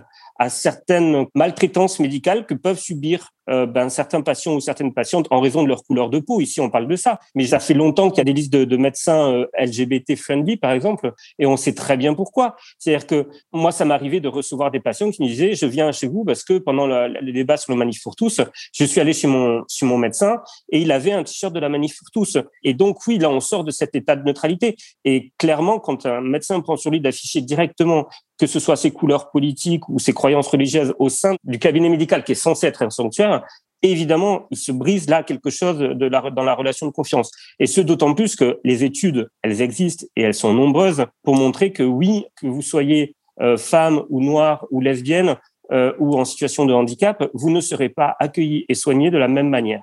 à 0.43 0.49
certaines 0.49 1.25
maltraitances 1.35 2.01
médicales 2.01 2.45
que 2.45 2.53
peuvent 2.53 2.79
subir 2.79 3.29
euh, 3.49 3.65
ben, 3.65 3.89
certains 3.89 4.21
patients 4.21 4.55
ou 4.55 4.59
certaines 4.59 4.93
patientes 4.93 5.27
en 5.31 5.39
raison 5.39 5.63
de 5.63 5.67
leur 5.67 5.83
couleur 5.83 6.09
de 6.09 6.19
peau. 6.19 6.41
Ici, 6.41 6.61
on 6.61 6.69
parle 6.69 6.87
de 6.87 6.95
ça. 6.95 7.19
Mais 7.35 7.45
ça 7.47 7.59
fait 7.59 7.73
longtemps 7.73 8.09
qu'il 8.09 8.19
y 8.19 8.21
a 8.21 8.25
des 8.25 8.33
listes 8.33 8.53
de, 8.53 8.63
de 8.63 8.77
médecins 8.77 9.33
euh, 9.33 9.45
LGBT 9.59 10.15
friendly, 10.15 10.57
par 10.57 10.71
exemple, 10.71 11.13
et 11.39 11.45
on 11.45 11.57
sait 11.57 11.73
très 11.73 11.97
bien 11.97 12.13
pourquoi. 12.13 12.55
C'est-à-dire 12.77 13.07
que 13.07 13.27
moi, 13.51 13.71
ça 13.71 13.85
m'arrivait 13.85 14.19
de 14.19 14.27
recevoir 14.27 14.71
des 14.71 14.79
patients 14.79 15.11
qui 15.11 15.21
me 15.21 15.27
disaient, 15.27 15.55
je 15.55 15.65
viens 15.65 15.91
chez 15.91 16.07
vous 16.07 16.23
parce 16.23 16.43
que 16.43 16.57
pendant 16.57 16.87
le 16.87 17.31
débat 17.31 17.57
sur 17.57 17.73
le 17.73 17.77
Manif 17.77 18.01
pour 18.03 18.15
tous, 18.15 18.41
je 18.73 18.85
suis 18.85 19.01
allé 19.01 19.13
chez 19.13 19.27
mon, 19.27 19.63
chez 19.67 19.85
mon 19.85 19.97
médecin 19.97 20.37
et 20.71 20.81
il 20.81 20.91
avait 20.91 21.11
un 21.11 21.23
t-shirt 21.23 21.53
de 21.53 21.59
la 21.59 21.69
Manif 21.69 21.97
pour 21.99 22.11
tous. 22.11 22.37
Et 22.63 22.73
donc, 22.73 23.05
oui, 23.07 23.17
là, 23.17 23.29
on 23.29 23.39
sort 23.39 23.63
de 23.63 23.71
cet 23.71 23.95
état 23.95 24.15
de 24.15 24.23
neutralité. 24.23 24.75
Et 25.05 25.31
clairement, 25.37 25.79
quand 25.79 26.05
un 26.05 26.21
médecin 26.21 26.59
prend 26.61 26.77
sur 26.77 26.91
lui 26.91 27.01
d'afficher 27.01 27.41
directement 27.41 28.07
que 28.39 28.47
ce 28.47 28.59
soit 28.59 28.75
ses 28.75 28.91
couleurs 28.91 29.31
politiques 29.31 29.87
ou 29.89 29.99
ses 29.99 30.13
croyances 30.13 30.47
religieuses 30.47 30.93
au 30.99 31.09
sein 31.09 31.35
du 31.43 31.59
cabinet 31.59 31.89
médical 31.89 32.23
qui 32.23 32.33
est 32.33 32.35
censé 32.35 32.67
être 32.67 32.81
un 32.81 32.89
sanctuaire, 32.89 33.32
évidemment, 33.83 34.47
il 34.49 34.57
se 34.57 34.71
brise 34.71 35.09
là 35.09 35.23
quelque 35.23 35.49
chose 35.49 35.77
dans 35.77 36.43
la 36.43 36.55
relation 36.55 36.87
de 36.87 36.91
confiance. 36.91 37.31
Et 37.59 37.67
ce, 37.67 37.81
d'autant 37.81 38.13
plus 38.13 38.35
que 38.35 38.59
les 38.63 38.83
études, 38.83 39.29
elles 39.41 39.61
existent 39.61 40.05
et 40.15 40.21
elles 40.21 40.33
sont 40.33 40.53
nombreuses 40.53 41.05
pour 41.23 41.35
montrer 41.35 41.71
que 41.73 41.83
oui, 41.83 42.25
que 42.35 42.47
vous 42.47 42.61
soyez 42.61 43.15
euh, 43.41 43.57
femme 43.57 44.03
ou 44.09 44.21
noire 44.21 44.65
ou 44.71 44.79
lesbienne 44.79 45.35
euh, 45.71 45.93
ou 45.99 46.17
en 46.17 46.25
situation 46.25 46.65
de 46.65 46.73
handicap, 46.73 47.29
vous 47.33 47.49
ne 47.49 47.61
serez 47.61 47.89
pas 47.89 48.15
accueilli 48.19 48.65
et 48.69 48.75
soigné 48.75 49.11
de 49.11 49.17
la 49.17 49.27
même 49.27 49.49
manière. 49.49 49.81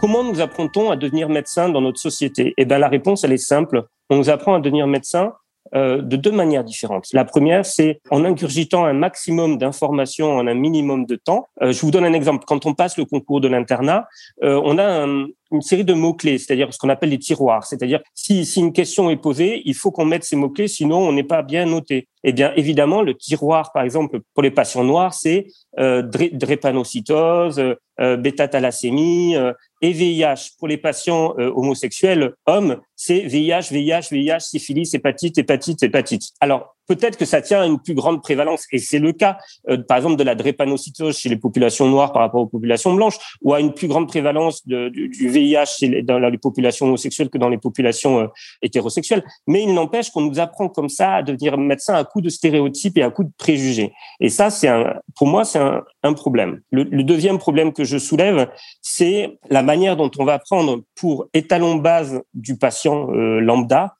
Comment 0.00 0.22
nous 0.22 0.40
apprend-on 0.40 0.90
à 0.90 0.96
devenir 0.96 1.28
médecin 1.28 1.68
dans 1.68 1.80
notre 1.80 1.98
société? 1.98 2.54
Eh 2.56 2.64
bien, 2.64 2.78
la 2.78 2.88
réponse, 2.88 3.24
elle 3.24 3.32
est 3.32 3.36
simple. 3.36 3.84
On 4.10 4.16
nous 4.16 4.30
apprend 4.30 4.54
à 4.54 4.60
devenir 4.60 4.86
médecin 4.86 5.32
euh, 5.74 6.00
de 6.00 6.16
deux 6.16 6.30
manières 6.30 6.64
différentes. 6.64 7.08
La 7.12 7.24
première, 7.24 7.66
c'est 7.66 8.00
en 8.10 8.24
ingurgitant 8.24 8.84
un 8.84 8.94
maximum 8.94 9.58
d'informations 9.58 10.32
en 10.32 10.46
un 10.46 10.54
minimum 10.54 11.04
de 11.04 11.16
temps. 11.16 11.48
Euh, 11.62 11.72
je 11.72 11.80
vous 11.82 11.90
donne 11.90 12.04
un 12.04 12.12
exemple. 12.12 12.44
Quand 12.46 12.64
on 12.64 12.74
passe 12.74 12.96
le 12.96 13.04
concours 13.04 13.40
de 13.40 13.48
l'internat, 13.48 14.08
euh, 14.42 14.60
on 14.64 14.78
a 14.78 14.84
un, 14.84 15.26
une 15.50 15.60
série 15.60 15.84
de 15.84 15.94
mots-clés, 15.94 16.38
c'est-à-dire 16.38 16.72
ce 16.72 16.78
qu'on 16.78 16.88
appelle 16.88 17.10
les 17.10 17.18
tiroirs. 17.18 17.64
C'est-à-dire, 17.64 18.00
si, 18.14 18.44
une 18.56 18.72
question 18.72 19.10
est 19.10 19.16
posée, 19.16 19.62
il 19.64 19.74
faut 19.74 19.90
qu'on 19.90 20.06
mette 20.06 20.24
ces 20.24 20.36
mots-clés, 20.36 20.68
sinon 20.68 20.98
on 20.98 21.12
n'est 21.12 21.22
pas 21.22 21.42
bien 21.42 21.66
noté. 21.66 22.08
Eh 22.24 22.32
bien, 22.32 22.52
évidemment, 22.56 23.02
le 23.02 23.14
tiroir, 23.14 23.72
par 23.72 23.82
exemple, 23.82 24.20
pour 24.34 24.42
les 24.42 24.50
patients 24.50 24.84
noirs, 24.84 25.14
c'est 25.14 25.46
drépanocytose, 25.76 27.76
euh, 28.00 28.16
bêta-thalassémie 28.16 29.36
et 29.80 29.92
VIH. 29.92 30.52
Pour 30.58 30.68
les 30.68 30.78
patients 30.78 31.34
euh, 31.38 31.50
homosexuels 31.54 32.34
hommes, 32.46 32.80
c'est 32.96 33.20
VIH, 33.20 33.70
VIH, 33.70 34.08
VIH, 34.10 34.40
syphilis, 34.40 34.94
hépatite, 34.94 35.38
hépatite, 35.38 35.82
hépatite. 35.82 36.32
Alors, 36.40 36.76
peut-être 36.88 37.16
que 37.16 37.24
ça 37.24 37.42
tient 37.42 37.60
à 37.60 37.66
une 37.66 37.78
plus 37.78 37.94
grande 37.94 38.22
prévalence, 38.22 38.66
et 38.72 38.78
c'est 38.78 38.98
le 38.98 39.12
cas, 39.12 39.38
euh, 39.68 39.76
par 39.76 39.98
exemple, 39.98 40.16
de 40.16 40.24
la 40.24 40.34
drépanocytose 40.34 41.18
chez 41.18 41.28
les 41.28 41.36
populations 41.36 41.86
noires 41.86 42.12
par 42.12 42.22
rapport 42.22 42.40
aux 42.40 42.46
populations 42.46 42.94
blanches, 42.94 43.18
ou 43.42 43.54
à 43.54 43.60
une 43.60 43.72
plus 43.72 43.88
grande 43.88 44.08
prévalence 44.08 44.66
du, 44.66 45.10
VIH 45.28 45.66
chez 45.78 45.88
les, 45.88 46.02
dans 46.02 46.18
les 46.18 46.38
populations 46.38 46.86
homosexuelles 46.86 47.28
que 47.30 47.38
dans 47.38 47.48
les 47.48 47.58
populations 47.58 48.20
euh, 48.20 48.26
hétérosexuelles. 48.62 49.22
Mais 49.46 49.62
il 49.62 49.74
n'empêche 49.74 50.10
qu'on 50.10 50.22
nous 50.22 50.40
apprend 50.40 50.68
comme 50.68 50.88
ça 50.88 51.16
à 51.16 51.22
devenir 51.22 51.58
médecin 51.58 51.94
à 51.94 52.04
coup 52.04 52.20
de 52.20 52.28
stéréotypes 52.28 52.96
et 52.98 53.02
à 53.02 53.10
coup 53.10 53.24
de 53.24 53.32
préjugés. 53.36 53.92
Et 54.20 54.30
ça, 54.30 54.50
c'est 54.50 54.68
un, 54.68 54.94
pour 55.14 55.26
moi, 55.26 55.44
c'est 55.44 55.58
un, 55.58 56.12
problème. 56.14 56.60
Le, 56.72 57.02
deuxième 57.02 57.38
problème 57.38 57.72
que 57.72 57.84
je 57.84 57.98
soulève, 57.98 58.48
c'est 58.80 59.38
la 59.50 59.62
manière 59.62 59.96
dont 59.96 60.10
on 60.18 60.24
va 60.24 60.38
prendre 60.38 60.82
pour 60.94 61.28
étalon 61.34 61.76
base 61.76 62.22
du 62.32 62.56
patient 62.56 63.10
euh, 63.12 63.40
lambda 63.40 63.97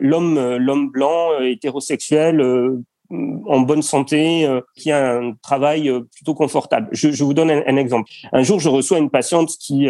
l'homme 0.00 0.38
euh, 0.38 0.58
l'homme 0.58 0.90
blanc 0.90 1.32
euh, 1.32 1.48
hétérosexuel 1.48 2.42
en 3.10 3.60
bonne 3.60 3.82
santé, 3.82 4.48
qui 4.74 4.90
a 4.90 5.18
un 5.18 5.32
travail 5.34 5.92
plutôt 6.12 6.34
confortable. 6.34 6.88
Je, 6.90 7.22
vous 7.22 7.34
donne 7.34 7.52
un, 7.52 7.76
exemple. 7.76 8.10
Un 8.32 8.42
jour, 8.42 8.58
je 8.58 8.68
reçois 8.68 8.98
une 8.98 9.10
patiente 9.10 9.50
qui, 9.60 9.88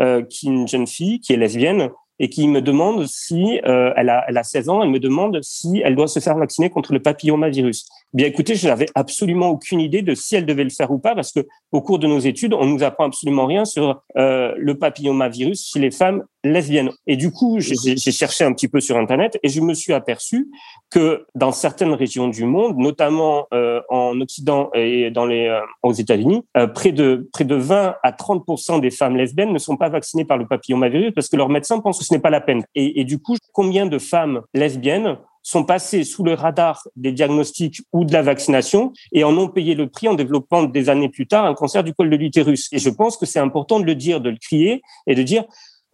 euh, 0.00 0.22
qui 0.22 0.46
est 0.46 0.52
une 0.52 0.68
jeune 0.68 0.86
fille, 0.86 1.18
qui 1.18 1.32
est 1.32 1.36
lesbienne, 1.36 1.90
et 2.20 2.28
qui 2.28 2.46
me 2.46 2.62
demande 2.62 3.06
si 3.06 3.60
euh, 3.64 3.92
elle, 3.96 4.10
a, 4.10 4.24
elle 4.28 4.38
a 4.38 4.44
16 4.44 4.68
ans, 4.68 4.82
elle 4.82 4.90
me 4.90 5.00
demande 5.00 5.40
si 5.42 5.82
elle 5.84 5.96
doit 5.96 6.06
se 6.06 6.20
faire 6.20 6.36
vacciner 6.36 6.70
contre 6.70 6.92
le 6.92 7.00
papillomavirus. 7.00 7.88
Bien 8.14 8.26
écoutez, 8.26 8.54
je 8.54 8.66
n'avais 8.66 8.86
absolument 8.94 9.48
aucune 9.48 9.80
idée 9.80 10.00
de 10.00 10.14
si 10.14 10.34
elle 10.34 10.46
devait 10.46 10.64
le 10.64 10.70
faire 10.70 10.90
ou 10.90 10.98
pas, 10.98 11.14
parce 11.14 11.30
que 11.30 11.40
au 11.72 11.82
cours 11.82 11.98
de 11.98 12.06
nos 12.06 12.18
études, 12.18 12.54
on 12.54 12.64
nous 12.64 12.82
apprend 12.82 13.04
absolument 13.04 13.44
rien 13.44 13.66
sur 13.66 14.00
euh, 14.16 14.54
le 14.56 14.78
papillomavirus 14.78 15.70
chez 15.70 15.78
les 15.78 15.90
femmes 15.90 16.24
lesbiennes. 16.42 16.90
Et 17.06 17.16
du 17.16 17.30
coup, 17.30 17.58
j'ai 17.60 17.96
cherché 17.96 18.44
un 18.44 18.54
petit 18.54 18.68
peu 18.68 18.80
sur 18.80 18.96
Internet 18.96 19.38
et 19.42 19.50
je 19.50 19.60
me 19.60 19.74
suis 19.74 19.92
aperçu 19.92 20.48
que 20.88 21.26
dans 21.34 21.52
certaines 21.52 21.92
régions 21.92 22.28
du 22.28 22.46
monde, 22.46 22.78
notamment 22.78 23.46
euh, 23.52 23.82
en 23.90 24.18
Occident 24.22 24.70
et 24.72 25.10
dans 25.10 25.26
les 25.26 25.46
euh, 25.46 25.60
aux 25.82 25.92
États-Unis, 25.92 26.44
près 26.74 26.92
de 26.92 27.28
près 27.30 27.44
de 27.44 27.56
20 27.56 27.96
à 28.02 28.10
30% 28.12 28.80
des 28.80 28.90
femmes 28.90 29.16
lesbiennes 29.16 29.52
ne 29.52 29.58
sont 29.58 29.76
pas 29.76 29.90
vaccinées 29.90 30.24
par 30.24 30.38
le 30.38 30.46
papillomavirus 30.46 31.12
parce 31.14 31.28
que 31.28 31.36
leurs 31.36 31.50
médecins 31.50 31.78
pensent 31.80 31.98
que 31.98 32.06
ce 32.06 32.14
n'est 32.14 32.20
pas 32.20 32.30
la 32.30 32.40
peine. 32.40 32.64
Et 32.74 33.04
du 33.04 33.18
coup, 33.18 33.36
combien 33.52 33.84
de 33.84 33.98
femmes 33.98 34.40
lesbiennes 34.54 35.18
sont 35.48 35.64
passées 35.64 36.04
sous 36.04 36.24
le 36.24 36.34
radar 36.34 36.86
des 36.96 37.12
diagnostics 37.12 37.80
ou 37.92 38.04
de 38.04 38.12
la 38.12 38.22
vaccination 38.22 38.92
et 39.12 39.24
en 39.24 39.36
ont 39.36 39.48
payé 39.48 39.74
le 39.74 39.88
prix 39.88 40.08
en 40.08 40.14
développant 40.14 40.64
des 40.64 40.88
années 40.88 41.08
plus 41.08 41.26
tard 41.26 41.46
un 41.46 41.54
cancer 41.54 41.82
du 41.84 41.94
col 41.94 42.10
de 42.10 42.16
l'utérus. 42.16 42.68
Et 42.72 42.78
je 42.78 42.90
pense 42.90 43.16
que 43.16 43.26
c'est 43.26 43.38
important 43.38 43.80
de 43.80 43.84
le 43.84 43.94
dire, 43.94 44.20
de 44.20 44.30
le 44.30 44.36
crier 44.36 44.82
et 45.06 45.14
de 45.14 45.22
dire 45.22 45.44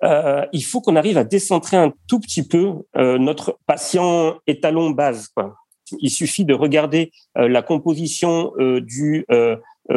euh, 0.03 0.45
il 0.53 0.65
faut 0.65 0.81
qu'on 0.81 0.97
arrive 0.97 1.19
à 1.19 1.25
décentrer 1.25 1.77
un 1.77 1.93
tout 2.09 2.19
petit 2.19 2.47
peu 2.47 2.73
euh, 2.97 3.17
notre 3.19 3.59
patient 3.67 4.35
étalon 4.47 4.91
base. 4.91 5.29
Quoi. 5.29 5.55
Il 6.01 6.11
suffit 6.11 6.45
de 6.45 6.55
regarder 6.55 7.13
euh, 7.39 7.49
la 7.49 7.63
composition 7.63 8.53
euh, 8.59 8.81
du 8.81 9.25
euh, 9.31 9.57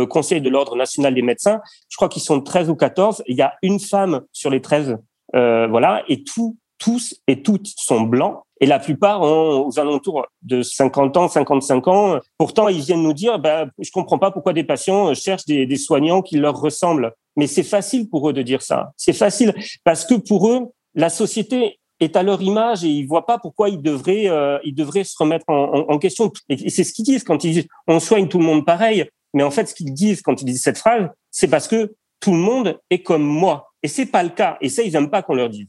Conseil 0.10 0.42
de 0.42 0.50
l'ordre 0.50 0.76
national 0.76 1.16
des 1.16 1.22
médecins. 1.22 1.62
Je 1.88 1.96
crois 1.96 2.10
qu'ils 2.10 2.22
sont 2.22 2.42
13 2.42 2.70
ou 2.70 2.76
14. 2.76 3.24
Il 3.26 3.38
y 3.38 3.42
a 3.42 3.54
une 3.62 3.80
femme 3.80 4.22
sur 4.34 4.50
les 4.50 4.62
13, 4.62 4.98
voilà, 5.34 6.04
et 6.10 6.26
tout, 6.26 6.58
tous 6.78 7.16
et 7.28 7.42
toutes 7.42 7.68
sont 7.68 8.02
blancs. 8.02 8.42
Et 8.60 8.66
la 8.66 8.80
plupart 8.80 9.22
ont 9.22 9.68
aux 9.68 9.80
alentours 9.80 10.26
de 10.42 10.62
50 10.62 11.18
ans, 11.18 11.28
55 11.28 11.88
ans. 11.88 12.20
Pourtant, 12.38 12.68
ils 12.70 12.82
viennent 12.82 13.04
nous 13.04 13.14
dire, 13.14 13.40
ben, 13.40 13.70
je 13.80 13.92
comprends 13.92 14.18
pas 14.18 14.32
pourquoi 14.32 14.54
des 14.54 14.64
patients 14.64 15.14
cherchent 15.14 15.46
des, 15.46 15.78
soignants 15.78 16.22
qui 16.22 16.38
leur 16.38 16.60
ressemblent. 16.60 17.14
Mais 17.36 17.48
c'est 17.48 17.64
facile 17.64 18.10
pour 18.10 18.30
eux 18.30 18.34
de 18.34 18.42
dire 18.42 18.62
ça. 18.62 18.92
C'est 18.98 19.14
facile 19.14 19.54
parce 19.84 20.06
que 20.06 20.16
pour 20.16 20.50
eux, 20.50 20.72
la 20.96 21.10
société 21.10 21.80
est 22.00 22.16
à 22.16 22.24
leur 22.24 22.42
image 22.42 22.84
et 22.84 22.88
ils 22.88 23.06
voient 23.06 23.26
pas 23.26 23.38
pourquoi 23.38 23.70
ils 23.70 23.82
devraient, 23.82 24.28
euh, 24.28 24.58
ils 24.64 24.74
devraient 24.74 25.04
se 25.04 25.16
remettre 25.18 25.46
en, 25.48 25.86
en, 25.88 26.00
question. 26.00 26.32
Et 26.50 26.70
c'est 26.70 26.84
ce 26.84 26.94
qu'ils 26.94 27.06
disent 27.06 27.24
quand 27.24 27.44
ils 27.44 27.54
disent 27.54 27.68
on 27.88 28.00
soigne 28.00 28.28
tout 28.28 28.40
le 28.40 28.46
monde 28.46 28.66
pareil. 28.66 29.06
Mais 29.34 29.44
en 29.44 29.52
fait, 29.52 29.68
ce 29.68 29.76
qu'ils 29.76 29.94
disent 29.94 30.22
quand 30.22 30.42
ils 30.42 30.46
disent 30.46 30.64
cette 30.64 30.78
phrase, 30.78 31.10
c'est 31.32 31.48
parce 31.48 31.68
que 31.68 31.94
tout 32.20 32.32
le 32.32 32.38
monde 32.38 32.80
est 32.90 33.04
comme 33.04 33.24
moi. 33.24 33.72
Et 33.84 33.88
c'est 33.88 34.08
pas 34.08 34.24
le 34.24 34.30
cas. 34.30 34.58
Et 34.62 34.70
ça, 34.70 34.84
ils 34.84 34.96
aiment 34.96 35.10
pas 35.10 35.22
qu'on 35.22 35.36
leur 35.36 35.50
dise. 35.50 35.68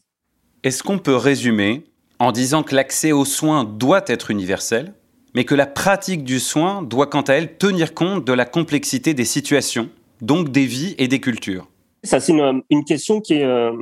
Est-ce 0.63 0.83
qu'on 0.83 0.99
peut 0.99 1.17
résumer 1.17 1.85
en 2.19 2.33
disant 2.33 2.63
que 2.63 2.75
l'accès 2.75 3.13
aux 3.13 3.25
soins 3.25 3.65
doit 3.65 4.03
être 4.07 4.31
universel, 4.31 4.95
mais 5.35 5.45
que 5.45 5.55
la 5.55 5.67
pratique 5.67 6.25
du 6.25 6.41
soin 6.41 6.83
doit 6.83 7.07
quant 7.07 7.23
à 7.23 7.35
elle 7.35 7.57
tenir 7.57 7.95
compte 7.95 8.25
de 8.25 8.33
la 8.33 8.45
complexité 8.45 9.15
des 9.15 9.25
situations, 9.25 9.89
donc 10.21 10.51
des 10.51 10.67
vies 10.67 10.95
et 10.99 11.09
des 11.09 11.21
cultures 11.21 11.69
Ça, 12.03 12.21
c'est 12.21 12.33
une, 12.33 12.85
question 12.85 13.21
qui 13.21 13.35
est 13.35 13.45
euh, 13.45 13.73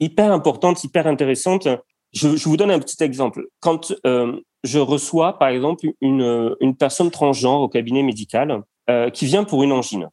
hyper 0.00 0.32
importante, 0.32 0.82
hyper 0.84 1.06
intéressante. 1.06 1.68
Je, 2.12 2.28
vous 2.28 2.56
donne 2.56 2.70
un 2.70 2.78
petit 2.78 3.02
exemple. 3.02 3.46
Quand 3.60 3.92
euh, 4.06 4.40
je 4.62 4.78
reçois, 4.78 5.38
par 5.38 5.48
exemple, 5.48 5.86
une, 6.00 6.56
personne 6.78 7.10
transgenre 7.10 7.60
au 7.60 7.68
cabinet 7.68 8.02
médical 8.02 8.62
euh, 8.88 9.10
qui 9.10 9.26
vient 9.26 9.44
pour 9.44 9.62
une 9.62 9.72
angine, 9.72 10.08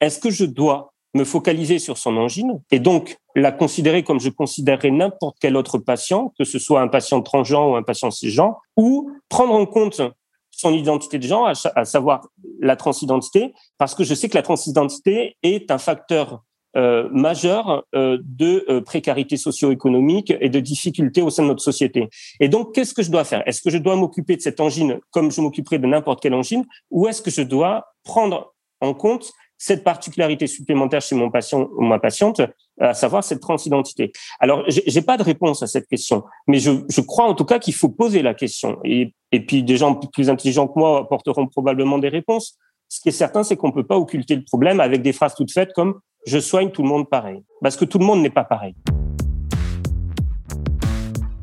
est-ce 0.00 0.18
que 0.18 0.30
je 0.30 0.46
dois 0.46 0.93
me 1.14 1.24
focaliser 1.24 1.78
sur 1.78 1.96
son 1.96 2.16
angine 2.16 2.60
et 2.70 2.80
donc 2.80 3.16
la 3.36 3.52
considérer 3.52 4.02
comme 4.02 4.20
je 4.20 4.30
considérerais 4.30 4.90
n'importe 4.90 5.36
quel 5.40 5.56
autre 5.56 5.78
patient, 5.78 6.32
que 6.38 6.44
ce 6.44 6.58
soit 6.58 6.80
un 6.80 6.88
patient 6.88 7.22
transgenre 7.22 7.70
ou 7.70 7.76
un 7.76 7.82
patient 7.82 8.10
cisgenre, 8.10 8.60
ou 8.76 9.10
prendre 9.28 9.54
en 9.54 9.66
compte 9.66 10.02
son 10.50 10.72
identité 10.72 11.18
de 11.18 11.26
genre, 11.26 11.48
à 11.48 11.84
savoir 11.84 12.28
la 12.60 12.76
transidentité, 12.76 13.52
parce 13.78 13.94
que 13.94 14.04
je 14.04 14.14
sais 14.14 14.28
que 14.28 14.36
la 14.36 14.42
transidentité 14.42 15.36
est 15.42 15.70
un 15.70 15.78
facteur 15.78 16.42
euh, 16.76 17.08
majeur 17.12 17.84
euh, 17.94 18.18
de 18.24 18.64
euh, 18.68 18.80
précarité 18.80 19.36
socio-économique 19.36 20.32
et 20.40 20.48
de 20.48 20.58
difficultés 20.58 21.22
au 21.22 21.30
sein 21.30 21.44
de 21.44 21.48
notre 21.48 21.62
société. 21.62 22.08
Et 22.40 22.48
donc, 22.48 22.74
qu'est-ce 22.74 22.92
que 22.92 23.02
je 23.02 23.12
dois 23.12 23.22
faire? 23.22 23.46
Est-ce 23.46 23.62
que 23.62 23.70
je 23.70 23.78
dois 23.78 23.94
m'occuper 23.94 24.34
de 24.34 24.40
cette 24.40 24.58
angine 24.58 24.98
comme 25.12 25.30
je 25.30 25.40
m'occuperais 25.40 25.78
de 25.78 25.86
n'importe 25.86 26.20
quelle 26.20 26.34
angine, 26.34 26.64
ou 26.90 27.06
est-ce 27.06 27.22
que 27.22 27.30
je 27.30 27.42
dois 27.42 27.84
prendre 28.02 28.54
en 28.80 28.92
compte 28.92 29.32
cette 29.58 29.84
particularité 29.84 30.46
supplémentaire 30.46 31.00
chez 31.00 31.14
mon 31.14 31.30
patient 31.30 31.68
ou 31.76 31.82
ma 31.82 31.98
patiente, 31.98 32.40
à 32.80 32.92
savoir 32.92 33.22
cette 33.24 33.40
transidentité. 33.40 34.12
Alors, 34.40 34.64
j'ai 34.68 35.02
pas 35.02 35.16
de 35.16 35.22
réponse 35.22 35.62
à 35.62 35.66
cette 35.66 35.86
question, 35.86 36.24
mais 36.46 36.58
je, 36.58 37.00
crois 37.00 37.26
en 37.26 37.34
tout 37.34 37.44
cas 37.44 37.58
qu'il 37.58 37.74
faut 37.74 37.88
poser 37.88 38.22
la 38.22 38.34
question. 38.34 38.78
Et, 38.84 39.14
et 39.32 39.44
puis, 39.44 39.62
des 39.62 39.76
gens 39.76 39.94
plus 39.94 40.28
intelligents 40.28 40.66
que 40.66 40.78
moi 40.78 41.00
apporteront 41.00 41.46
probablement 41.46 41.98
des 41.98 42.08
réponses. 42.08 42.58
Ce 42.88 43.00
qui 43.00 43.08
est 43.08 43.12
certain, 43.12 43.42
c'est 43.42 43.56
qu'on 43.56 43.72
peut 43.72 43.86
pas 43.86 43.96
occulter 43.96 44.36
le 44.36 44.44
problème 44.44 44.80
avec 44.80 45.02
des 45.02 45.12
phrases 45.12 45.34
toutes 45.34 45.52
faites 45.52 45.72
comme 45.72 46.00
je 46.26 46.38
soigne 46.38 46.70
tout 46.70 46.82
le 46.82 46.88
monde 46.88 47.08
pareil. 47.08 47.42
Parce 47.62 47.76
que 47.76 47.84
tout 47.84 47.98
le 47.98 48.04
monde 48.04 48.22
n'est 48.22 48.30
pas 48.30 48.44
pareil. 48.44 48.74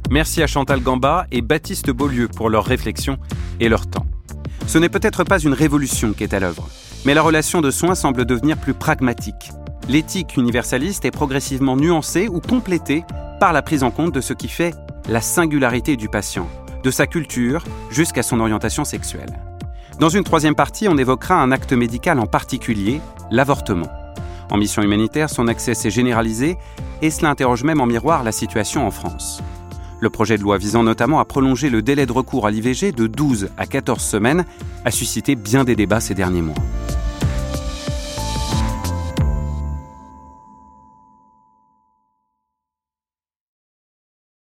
Merci 0.10 0.43
à 0.43 0.47
Chantal 0.47 0.82
Gamba 0.82 1.26
et 1.32 1.41
Baptiste 1.41 1.89
Beaulieu 1.89 2.28
pour 2.28 2.50
leur 2.50 2.65
réflexion 2.65 3.17
et 3.60 3.69
leur 3.69 3.89
temps. 3.89 4.06
Ce 4.67 4.78
n'est 4.78 4.89
peut-être 4.89 5.24
pas 5.24 5.39
une 5.39 5.54
révolution 5.54 6.13
qui 6.13 6.24
est 6.24 6.34
à 6.34 6.39
l'œuvre, 6.39 6.67
mais 7.06 7.14
la 7.14 7.22
relation 7.22 7.62
de 7.62 7.72
soins 7.72 7.96
semble 7.96 8.26
devenir 8.26 8.58
plus 8.58 8.74
pragmatique. 8.74 9.52
L'éthique 9.90 10.38
universaliste 10.38 11.06
est 11.06 11.12
progressivement 11.12 11.76
nuancée 11.76 12.28
ou 12.28 12.40
complétée 12.40 13.04
par 13.40 13.54
la 13.54 13.62
prise 13.62 13.84
en 13.84 13.92
compte 13.92 14.14
de 14.14 14.22
ce 14.22 14.34
qui 14.34 14.48
fait 14.48 14.74
la 15.10 15.22
singularité 15.22 15.98
du 15.98 16.10
patient, 16.10 16.48
de 16.84 16.92
sa 16.92 17.08
culture 17.08 17.64
jusqu'à 17.90 18.24
son 18.24 18.40
orientation 18.40 18.86
sexuelle. 18.86 19.40
Dans 20.00 20.10
une 20.10 20.24
troisième 20.24 20.56
partie, 20.56 20.88
on 20.88 20.98
évoquera 20.98 21.36
un 21.36 21.52
acte 21.52 21.74
médical 21.74 22.20
en 22.20 22.28
particulier, 22.28 23.02
l'avortement. 23.32 23.90
En 24.50 24.58
mission 24.58 24.82
humanitaire, 24.82 25.30
son 25.30 25.48
accès 25.48 25.74
s'est 25.74 25.90
généralisé 25.90 26.58
et 27.02 27.10
cela 27.10 27.30
interroge 27.30 27.64
même 27.64 27.82
en 27.82 27.86
miroir 27.86 28.24
la 28.24 28.32
situation 28.32 28.86
en 28.86 28.92
France. 28.92 29.42
Le 30.02 30.10
projet 30.10 30.36
de 30.36 30.42
loi 30.42 30.58
visant 30.58 30.82
notamment 30.82 31.20
à 31.20 31.26
prolonger 31.26 31.70
le 31.70 31.84
délai 31.84 32.08
de 32.08 32.12
recours 32.12 32.48
à 32.48 32.52
l'IVG 32.52 32.92
de 32.92 33.06
12 33.06 33.50
à 33.56 33.68
14 33.68 34.02
semaines 34.02 34.46
a 34.84 34.90
suscité 34.90 35.36
bien 35.36 35.64
des 35.64 35.76
débats 35.76 36.00
ces 36.00 36.16
derniers 36.16 36.42
mois. 36.42 36.56